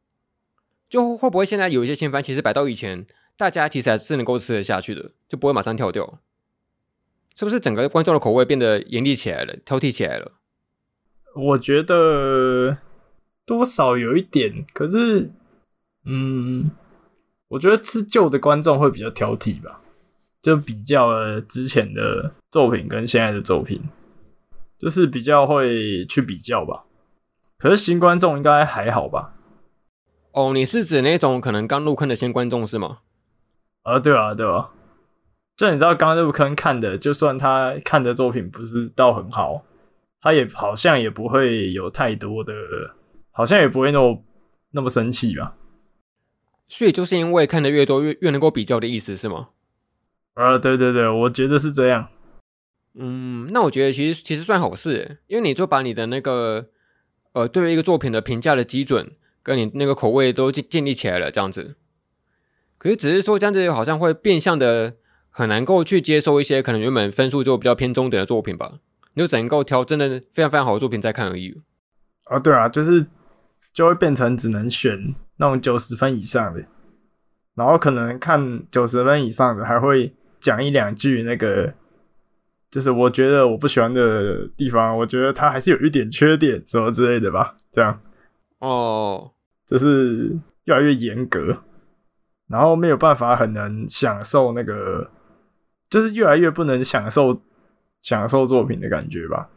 [0.90, 6.20] 就会不会现在有一些新番其实摆到以前，大家其实还是能够吃得下去的，就不会马上跳掉。
[7.36, 10.34] 是不是整个观众的口味变得严厉起来了，挑剔起来了？
[11.34, 12.78] 我觉得
[13.46, 15.32] 多少有一点，可是，
[16.06, 16.70] 嗯，
[17.52, 19.82] 我觉得吃旧的观众会比较挑剔吧，
[20.42, 23.82] 就比较了之前的作品跟现在的作品，
[24.80, 26.86] 就是比较会去比较吧。
[27.58, 29.34] 可是新观众应该还好吧？
[30.32, 33.00] 哦，你是指那种可能刚入坑的新观众是吗？
[33.84, 34.70] 啊，对啊，对啊。
[35.58, 39.66] 就你知道，刚入坑看的，就算他看的作品不是到很好，
[40.22, 42.54] 他也好像也不会有太多的，
[43.32, 44.24] 好像也不会那么
[44.72, 45.54] 那么生气吧。
[46.72, 49.50] 所以就是因为看的越多，越越能够比较的意思是吗？
[50.36, 52.08] 啊，对对对，我觉得是这样。
[52.94, 56.70] 嗯，那我觉得其实其实算好事，因为你就把你的那个
[57.34, 59.12] 呃，对于一个作品的评价的基准，
[59.44, 61.76] 跟你那个口味都建建立起来了，这样子。
[62.78, 64.96] 可是只是说这样子好像会变相的。
[65.34, 68.80] 很难够去接受一些可能原本分数就比较偏中等的作品吧，
[69.14, 71.56] 你就只能够挑真的非常非常好的作品再看而已。
[72.26, 73.08] 啊，对啊，就是
[73.72, 76.64] 就会变成只能选那种九十分以上的，
[77.56, 81.74] 然后可能看九十分以上的还会讲一两句那个，
[82.70, 88.00] 就是我觉得我不喜欢的地方，我觉得它还是有一点缺点什么之类的吧，这样。
[88.60, 89.32] 哦，
[89.66, 91.58] 就是越来越严格，
[92.48, 95.10] 然后没有办法很能享受那个。
[95.90, 97.42] 就是越来越不能享受
[98.02, 99.50] 享受作品的感觉吧，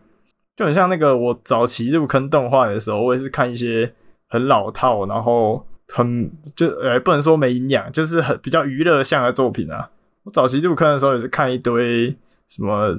[0.56, 3.94] 就很像那个我早期入坑动画的时候，我也是看一些
[4.26, 9.90] 很老套，然后很就呃不能说没营养，就是很比较娱乐向的作品啊。
[10.24, 12.08] 我早期入坑的时候也是看一堆
[12.48, 12.98] 什么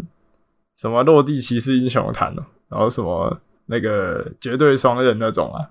[0.78, 5.68] 什么落地骑士英雄坛哦，然后什么那个绝对双刃那种啊，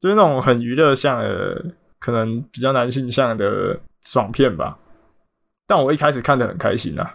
[0.00, 1.64] 就是那种很娱乐向的，
[1.98, 4.78] 可能比较男性向的爽片吧。
[5.66, 7.14] 但我一开始看得很开心啊，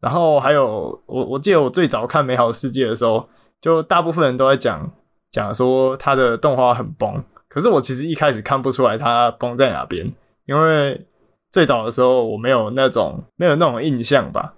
[0.00, 3.28] 然后还有我我记得我最早看《美好世界》的时候，
[3.60, 4.90] 就大部分人都在讲
[5.30, 7.22] 讲说他的动画很崩，
[7.58, 10.12] 可是我其实一开始看不出来它崩在哪边，
[10.46, 11.04] 因为
[11.50, 14.54] 最早的时候我没有那种没有那种印象吧，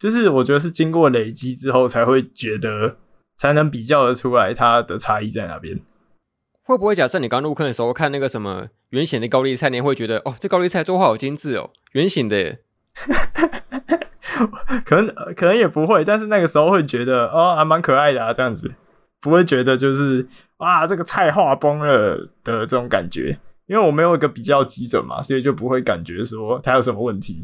[0.00, 2.96] 就是我觉得是经过累积之后才会觉得
[3.36, 5.78] 才能比较得出来它的差异在哪边。
[6.64, 12.58] 会不会假设你刚入坑的时候看那个什么圆形的高丽菜，你会觉得哦，这高丽菜作画好精致哦，圆形的耶。
[14.84, 18.74] 可能可能也不会，但是那个时候会觉得哦，还蛮可爱的啊，这样子
[19.20, 27.42] 不会觉得就是啊，这个菜画崩了的这种感觉，因为我没有一个比较基准嘛，所以就不会感觉说它有什么问题。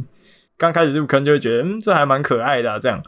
[0.57, 3.03] 刚开始入坑就会觉得嗯，这还蛮可爱的，这样。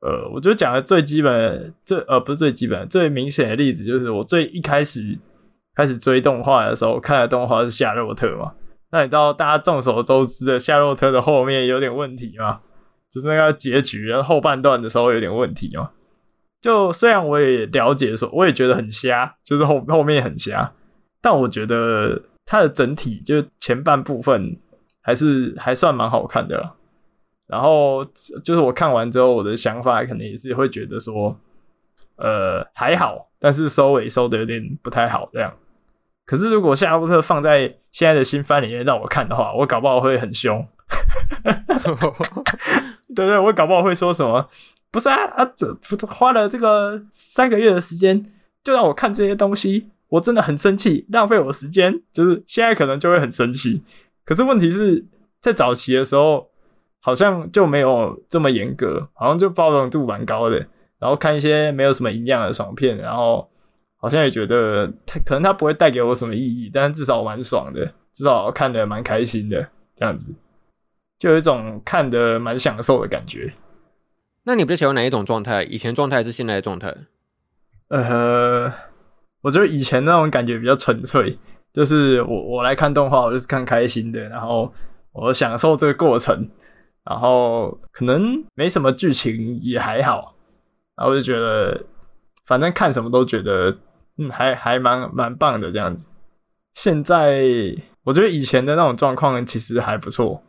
[0.00, 5.18] 呃，我觉得讲的最基本，最呃不是最基本，最明显的例子就是我最一开始
[5.74, 8.52] 开始追动画的时候，看的动画是夏洛特嘛。
[8.92, 12.60] 那你知道大家众所周知的夏洛特的后面有点问题吗？
[13.10, 15.90] 就是那个结局然后半段的时候有点问题嘛。
[16.60, 20.72] 就虽然我也了解说，我也觉得很瞎，就是后后面很瞎，
[21.20, 24.56] 但我觉得它的整体就前半部分
[25.00, 26.74] 还是还算蛮好看的啦。
[27.46, 28.04] 然后
[28.44, 31.38] 就是我看完之后，我的想法可能也是会觉得说，
[32.16, 35.54] 呃，还好，但是收尾收的有点不太好这样。
[36.26, 40.66] 可是如果夏洛特放在现在的新番里面让我看的话，我搞不好会很凶。
[43.16, 44.46] 对对，我搞不好会说什么，
[44.90, 45.76] 不是啊啊，这
[46.06, 48.24] 花了这个三个月的时间
[48.62, 52.02] 就让我看这些东西，我真的很生气，浪费我的时间。
[52.12, 53.82] 就是现在可能就会很生气，
[54.24, 55.04] 可是问题是
[55.40, 56.48] 在早期的时候。
[57.00, 60.56] 好像就没有这么严格，好像就包容度蛮高的。
[60.98, 63.48] 然后看一些没有什么营养的爽片，然后
[63.96, 70.34] 好像也觉得它可能它不会带给我什么意义，但至少蛮爽的，至少看得蛮开心的，这样子
[71.20, 73.50] 就有一种看得蛮享受的感觉。
[74.48, 75.62] 那你比较喜欢哪一种状态？
[75.64, 76.94] 以前状态还是现在的状态？
[77.88, 78.72] 呃，
[79.42, 81.38] 我觉得以前那种感觉比较纯粹，
[81.70, 84.72] 就是我我来看动画，我就是看开心的，然后
[85.12, 86.48] 我享受这个过程。
[87.04, 90.34] 然后可能没什么剧情也还好，
[90.96, 91.84] 然后我就觉得
[92.46, 93.76] 反正看什么都觉得
[94.16, 96.08] 嗯还还蛮蛮棒的这样子。
[96.72, 97.44] 现在
[98.02, 100.42] 我觉得以前的那种状况其实还不错，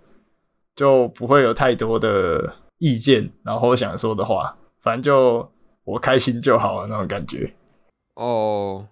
[0.75, 5.49] 就不会有太多的意见，然后想说的话，反正就
[5.83, 7.53] 我开心就好了那种感觉。
[8.15, 8.87] 哦，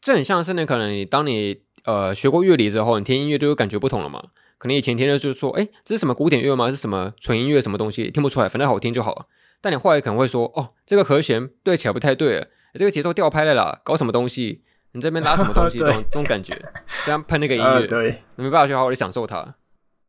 [0.00, 4.22] 这很像是那可能你当你呃学过乐理之后，你听音乐就会感觉不同了嘛。
[4.58, 6.70] 可能以前听的就是说，哎，这是什么古典乐吗？
[6.70, 7.60] 是什么纯音乐？
[7.60, 8.10] 什么东西？
[8.10, 9.26] 听不出来，反正好听就好了。
[9.60, 14.62] 但你后来可能会说，哦，这个和弦对起来不太对了，这个节奏掉拍了啦，搞什么东西？
[14.92, 16.58] 你这边拉什么东西， 这种这种感觉，
[17.04, 19.54] 这样喷那个音乐，呃，对，你没办法去好好的享受它。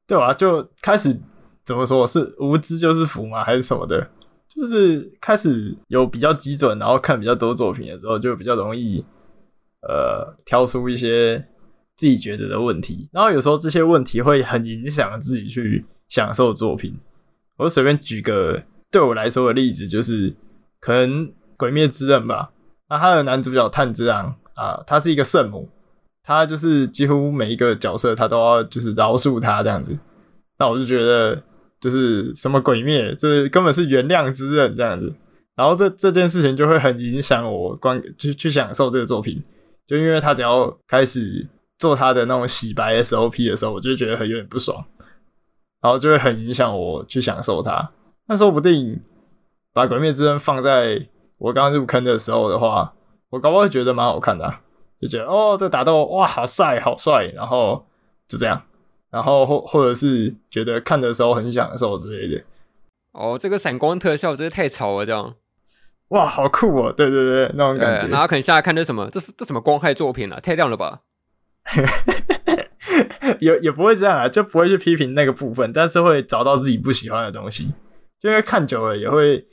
[0.08, 1.20] 对啊，就开始
[1.68, 3.44] 怎么说，是无知就是福吗？
[3.44, 4.10] 还是什么的？
[4.48, 9.04] 就是开始有比较基准，然后看比较多作品的时候，就比较容易
[9.82, 11.38] 呃挑出一些
[11.98, 13.10] 自己觉得的问题。
[13.12, 16.98] 然后有时候这些问题会很影响自己去享受作品。
[17.58, 20.34] 我随便举个对我来说的例子，就是
[20.80, 22.50] 可能《鬼灭之刃》吧。
[22.90, 25.70] 那他的男主角炭治郎啊，他是一个圣母。
[26.24, 29.98] 他就是几乎每一个角色，他都要就是饶恕他这样子，
[30.60, 31.42] 那我就觉得
[31.80, 35.14] 就是什么鬼灭，这根本是原谅之刃这样子，
[35.56, 39.42] 然后这这件事情就会很影响我观去去享受这个作品，
[39.86, 41.48] 就因为他只要开始
[41.78, 44.84] 做他的那种洗白 SOP 的时候，我就觉得很有点不爽，
[45.82, 47.92] 然后就会很影响我去享受它。
[48.28, 49.00] 那说不定
[49.74, 51.08] 把鬼灭之刃放在
[51.38, 52.94] 我刚入坑的时候的话，
[53.30, 54.54] 我搞不好会觉得蛮好看的。
[55.00, 57.86] 就觉得哦，这打斗哇，好帅，好帅，然后
[58.28, 58.60] 就这样，
[59.10, 62.44] 然后或或者是觉得看的时候很享受之类的。
[63.12, 65.36] 哦，这个闪光特效真是太潮了，这样
[66.10, 66.92] 哇，好酷哦！
[66.92, 68.08] 对对对，那种感觉。
[68.08, 70.40] 然后可能下来看这什么，这是这什么光害作品啊？
[70.40, 71.02] 太亮了吧？
[73.40, 77.68] 也也不会这样啊，就不会去批评那个部分，但是会找到自己不喜欢的东西，
[78.20, 79.46] 就因为看久了也会。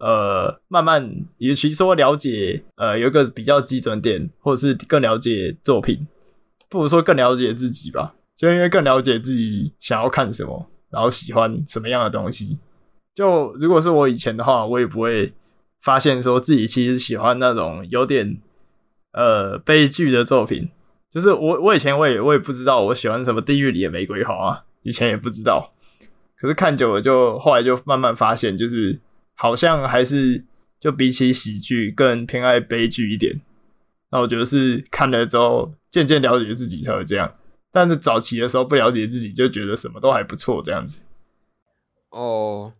[0.00, 6.06] 呃，慢慢，与其说了解，呃，有一个比较基准点，或者是更了解作品，
[6.70, 8.14] 不如说更了解自己吧。
[8.38, 12.56] 就因为更了解自己想要看什么，然后喜欢什么样的东西。
[13.14, 15.32] 就如果是我以前的话，我也不会
[15.82, 18.38] 发现说自己其实喜欢那种有点
[19.12, 20.70] 呃悲剧的作品。
[21.10, 25.72] 就是我，我以前我也我也不知道我喜欢什么《地狱里的玫瑰花》，以前也不知道。
[26.38, 29.00] 可是看久了，就后来就慢慢发现，就是。
[29.40, 30.44] 好像还是
[30.80, 33.40] 就比起喜剧更偏爱悲剧一点，
[34.10, 37.32] 那我觉得是看了之后渐渐了解自己才会这样，
[37.78, 41.04] 但是早期的时候不了解自己就觉得什么都还不错这样子。
[42.10, 42.72] 哦，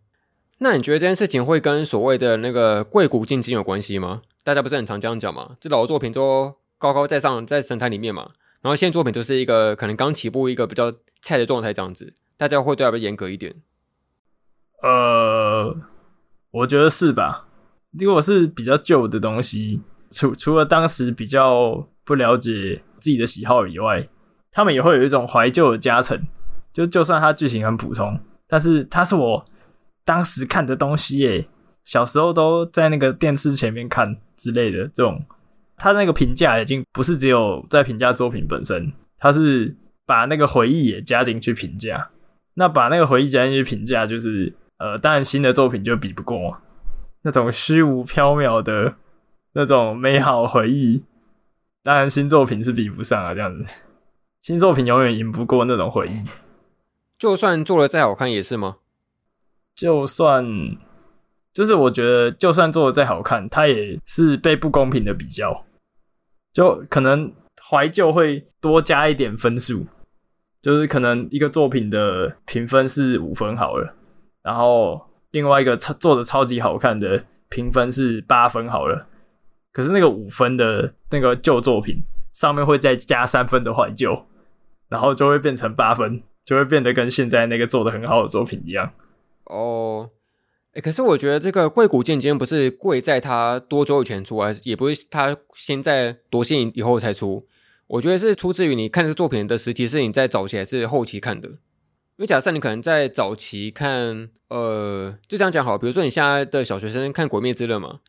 [0.57, 4.21] 那你觉得这件事情会跟所谓的那个贵古贱今有关系吗？
[4.43, 5.55] 大家不是很常这样讲吗？
[5.59, 8.27] 这老作品都高高在上在神坛里面嘛，
[8.61, 10.91] 然后现在作品就是一个可能刚起步一个比较
[11.21, 13.55] 菜的状态这样子，大家会对他比较严格一点。
[14.81, 15.75] 呃。
[16.51, 17.45] 我觉得是吧？
[17.91, 24.09] 如果是比较旧的东西，除除了当时比较不了解自己的喜好以外，
[24.59, 26.21] 他们也会有一种怀旧的加成。
[26.73, 29.41] 就就算它剧情很普通，但是它是我
[30.03, 31.47] 当时看的东西耶。
[31.85, 35.23] 小时候都在那个电视前面看之类的，这种
[35.77, 39.73] 他那个评价已经不是只有在评价作品本身，他是
[40.05, 42.09] 把那个回忆也加进去评价。
[42.55, 44.53] 那把那个回忆加进去评价，就是。
[44.81, 46.57] 呃，当然新的作品就比不过
[47.23, 48.95] 那种虚无缥缈的
[49.51, 51.03] 那种美好回忆，
[51.83, 53.65] 当然新作品是比不上啊，这样子，
[54.41, 56.23] 新作品永远赢不过那种回忆。
[57.17, 58.77] 就算做的再好看也是吗？
[59.75, 60.45] 就算，
[61.53, 65.65] 就是我觉得就算做的再好看，它也是被不公平的比较，
[66.53, 67.31] 就可能
[67.69, 69.85] 怀旧会多加一点分数，
[70.61, 73.93] 就是可能一个作品的评分是五分好了。
[74.41, 79.07] 然后另外一个超做的超级好看的评分是八分好了，
[79.73, 82.01] 可是那个五分的那个旧作品
[82.33, 84.25] 上面会再加三分的怀旧，
[84.87, 88.91] 然后就会变成八分，就会变得跟现在那个做的很好的作品一样。
[89.45, 90.09] 哦，
[90.73, 97.47] 哎，可是我觉得这个贵谷剑今不是贵在它多久以前出，还是也不是它现在多些以后才出，
[97.87, 101.49] 我觉得是出自于你看这个作品的时期是你在早期还是后期看的。
[101.49, 108.01] 因为假设你可能在早期看，呃，就这样讲好，比如说你现在的小学生看《鬼灭之刃》嘛，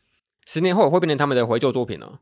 [0.45, 2.19] 十年后会变成他们的怀旧作品呢？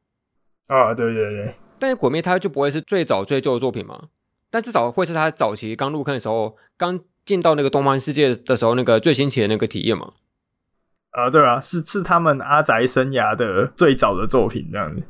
[0.68, 1.56] 啊，对对对。
[1.80, 4.10] 但是《鬼灭》它就不会是最早最旧的作品嘛？
[4.50, 10.14] 但至少会是他早期刚入坑的时候，刚进到那个动漫世界的时候，那个最新奇的那个体验嘛？
[11.12, 15.04] 啊，对啊，是是他们阿宅生涯的最早的作品，这样子。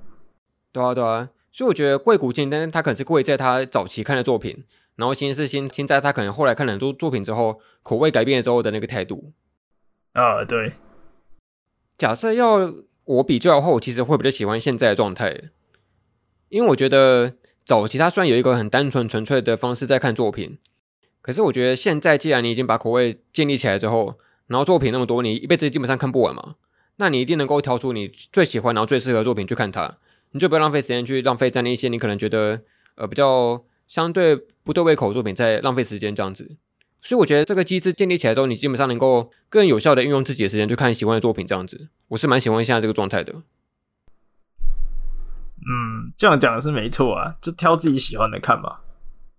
[0.71, 4.63] 对啊，对啊，所以我觉得贵古贱，但是他可能是贵在他早期看的作品。
[4.95, 9.31] 然后新是新新在他可能后来看了很多作品之后，口味改变了之后的那个态度
[10.11, 10.73] 啊，对。
[11.97, 12.73] 假设要
[13.05, 15.51] 我比较后，其实会比较喜欢现在的状态，
[16.49, 17.33] 因为我觉得
[17.65, 20.57] 早期他虽然有一个很单纯纯粹的方式在看作品，
[21.21, 24.13] 可是我觉得现在既然你已经把口味建立起来之后，
[24.47, 26.55] 然后作品那么多，你一辈子基本上看不完嘛，
[26.97, 29.97] 那你一定能够挑出你最喜欢然后最适合作品去看它，
[30.31, 32.61] 你就不要浪费时间去浪费在那一些你可能觉得
[32.95, 33.63] 呃比较。
[33.89, 36.51] 相对不对胃口的作品在浪费时间这样子，
[37.01, 43.41] 所以我觉得这个机制建立起来之后，你基本上能够更有效的运用自己的时间去看喜欢的作品这样子，我是蛮喜欢现在这个状态的。
[45.67, 48.77] 嗯，这样讲是没错啊，就挑自己喜欢的看嘛。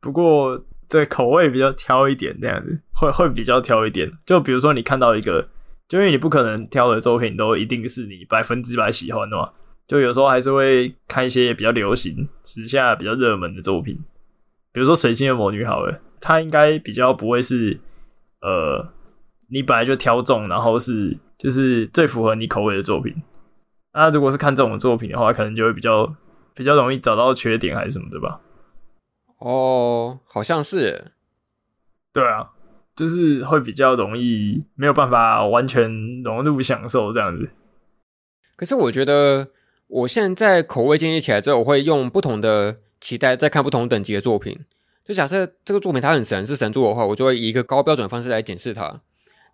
[0.00, 4.10] 不过这口味比较挑一点，这样子会会比较挑一点。
[4.26, 5.48] 就比如说你看到一个，
[5.88, 9.50] 就因为你不可能挑的作品都一定是你百分之百喜欢的嘛。
[9.86, 13.98] 就有时候还是会看一些比较流行、时下比较热门的作品，
[14.72, 17.80] 比如说《水星的魔女》好了，它应该比较不会是
[18.40, 18.88] 呃，
[19.48, 23.12] 你本来就挑中，然后是就是最符合你口味的作品。
[23.92, 26.14] 那如果是看这种作品的话，可能就会比较
[26.54, 28.40] 比较容易找到缺点还是什么的吧？
[29.38, 31.12] 哦，好像是，
[32.12, 32.50] 对啊，
[32.94, 37.50] 就是会比较容易没有办法完全融入享受这样子。
[38.56, 39.48] 可是我觉得。
[39.92, 44.56] 我现在口味建立起来之后，我会用不同的期待再看不同等级的作品。
[45.04, 49.00] 就假设这个作品它很神，是神作的话，我就会以一个高标准的方式来检视它。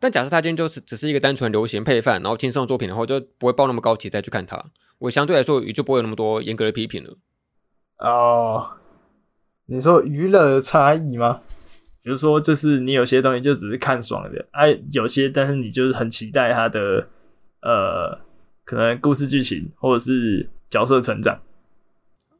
[0.01, 4.63] 但假设它今天就是只是一个单纯流行配饭，然后轻松的作品的话，就不会抱那么高期待去看它。
[4.99, 7.17] 我相对来说也就不会有那么多严格的批评了。
[7.99, 8.77] 哦，
[9.67, 11.41] 你说娱乐的差异吗？
[12.03, 17.09] 比如说，就是你有些东西就只是看爽的，哎、啊，有些但是你就是很期待它的
[17.63, 18.25] 呃。
[18.67, 21.41] 可能故事剧情或者是角色成长，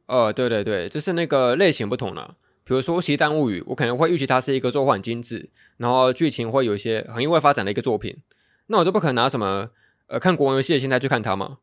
[0.07, 2.35] 哦，对对对，就是那个类型不同了。
[2.67, 8.17] 比如说《奇蛋物语》，我可能会预期它是一个作画很精致，然后剧情会有一些很意外发展的一个作品，
[8.65, 9.69] 那我就不可能拿什么
[10.07, 11.59] 呃看国王游戏的心态去看它嘛。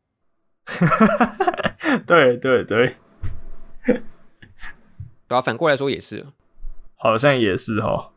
[2.07, 2.95] 对对对，
[3.85, 4.01] 对
[5.27, 6.25] 啊，反过来说也是，
[6.95, 8.11] 好像也是哈。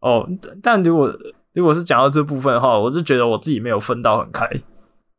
[0.00, 0.28] 哦，
[0.60, 1.16] 但如果
[1.52, 4.44] 如果是讲到这部分的话，我就觉得我自己没有分到很开。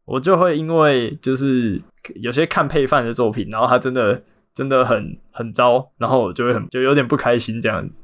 [0.03, 1.82] 我就会因为就是
[2.15, 4.21] 有些看配饭的作品，然后他真的
[4.56, 8.01] 真的很很糟，然后我就会很就有点不开心这样子。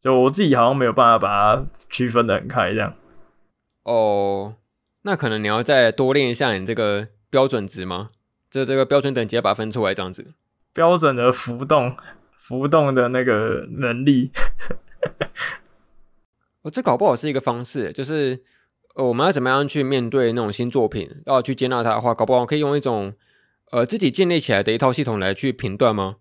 [0.00, 2.94] 就我自己好像没有办法把它区分的很开这样。
[3.82, 4.54] 哦，
[5.02, 8.08] 那可能你要再多练一下你这个标准值吗？
[8.48, 10.32] 就这个标准等级要把它分出来这样子。
[10.72, 11.96] 标准的浮动
[12.38, 14.30] 浮动的那个能力。
[16.62, 18.42] 我、 哦、这搞不好是一个方式，就是。
[18.96, 21.10] 呃，我们要怎么样去面对那种新作品？
[21.26, 23.12] 要去接纳它的话，搞不好可以用一种
[23.74, 26.16] 呃自己建立起来的一套系统来去评断吗？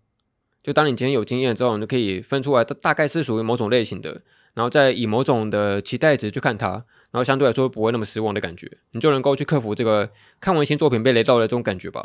[0.64, 4.24] 就当你今天有经验之后，你就可以分出来，它大概是属于某种类型的，
[4.56, 6.70] 然后再以某种的期待值去看它，
[7.12, 12.04] 然后相对来说不会那么失望的感觉，你就能够去克服这个看完新作品被雷到的这种感觉吧。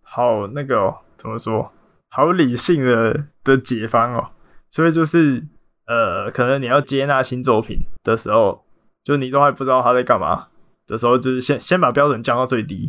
[0.00, 1.72] 好，那个、哦、怎么说？
[2.08, 4.30] 好理性的的解方哦，
[4.68, 5.44] 所以就是
[5.86, 8.64] 呃，可能你要接纳新作品的时候。
[9.04, 10.46] 就你都还不知道他在干嘛
[10.86, 12.88] 的时候，就是先先把标准降到最低，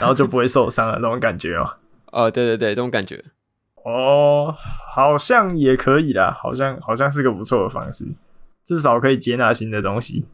[0.00, 1.76] 然后就不会受伤了那种感觉哦。
[2.12, 3.24] 哦，对对对，这种感觉。
[3.84, 4.56] 哦，
[4.94, 8.06] 好像也可以啦，好像好像是个不错的方式，
[8.64, 10.24] 至少可以接纳新的东西。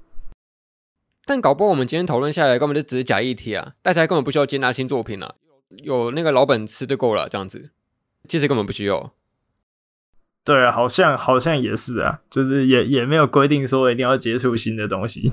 [1.25, 3.75] 但搞不好我们今天讨论下来，根本就只是假议题啊！
[3.81, 5.35] 大家根本不需要接纳新作品啊，
[5.85, 7.71] 有那个老本吃就够了，这样子，
[8.27, 9.13] 其实根本不需要。
[10.45, 15.33] 对啊，好像好像也是啊，就是也也没有规定说一定要接触新的东西。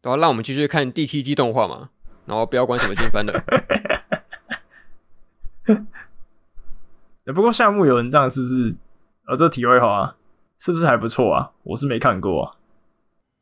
[0.00, 1.90] 然后让我们继续看第七季动画嘛，
[2.32, 3.44] 然后不要管什么新番了。
[7.34, 8.74] 不过夏目友人帐是不是？
[9.26, 10.16] 呃、哦，这体会好啊，
[10.58, 11.50] 是不是还不错啊？
[11.64, 12.56] 我是没看过啊。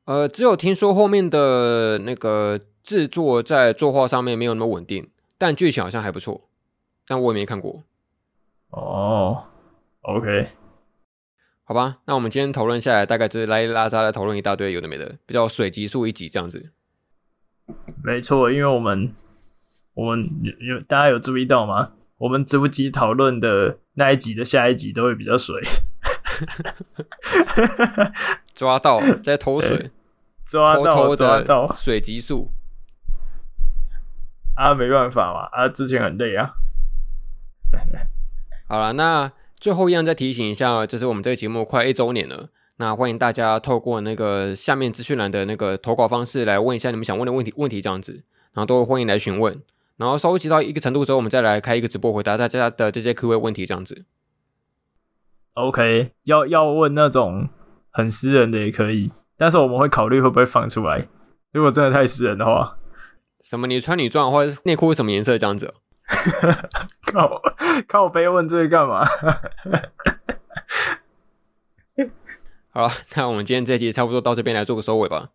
[0.06, 6.40] 呃，只有听说后面的那个制作在作画上面没有那么稳定，但剧情好像还不错，
[7.06, 7.84] 但我也没看过。
[8.70, 9.44] 哦。
[10.02, 10.48] OK，
[11.62, 16.72] 好吧，那我们今天讨论下来，大概就是拉里拉杂的讨论一大堆有的没的，比较水集数一集这样子。
[18.02, 19.14] 没错，因为我们
[19.94, 21.92] 我们有有大家有注意到吗？
[22.18, 25.60] 我们逐集讨论的那一集的下一集都会比较水，
[28.54, 29.90] 抓到在偷水，
[30.44, 32.50] 抓到抓到水急速
[34.54, 36.52] 啊，没办法嘛，啊，之前很累啊。
[38.68, 39.32] 好了，那。
[39.60, 42.48] 最后一样再提醒一下，就是我们这个节目快一周年了，
[42.80, 48.24] 那欢迎大家透过那个下面资讯栏的那个投稿方式来问一下你们想问的问题，问题这样子，
[48.54, 49.60] 然后都欢迎来询问，
[49.98, 54.06] 然后收集到一个程度之后，我们再来开一个直播回答大家的这些 Q&A 问题这样子。
[55.52, 57.50] OK，要要问那种
[57.90, 61.06] 很私人的也可以，但是我们会考虑会不会放出来，
[61.52, 62.78] 如果真的太私人的话。
[63.42, 63.66] 什么？
[63.66, 65.74] 你穿女装或者内裤是什么颜色这样子？
[67.12, 67.42] 靠
[67.86, 69.06] 靠杯问这个干嘛？
[72.80, 75.30] 好了， 那我们今天这集差不多到这边来做个收尾吧。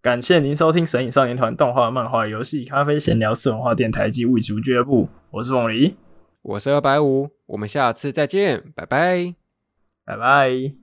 [0.00, 5.08] 感谢您收听《神影少年团》动画、漫画、游戏、咖啡闲聊、次文化电台及物理俱乐部。
[5.30, 5.94] 我是凤梨，
[6.40, 9.34] 我是二百五，我们下次再见，拜拜，
[10.04, 10.81] 拜拜。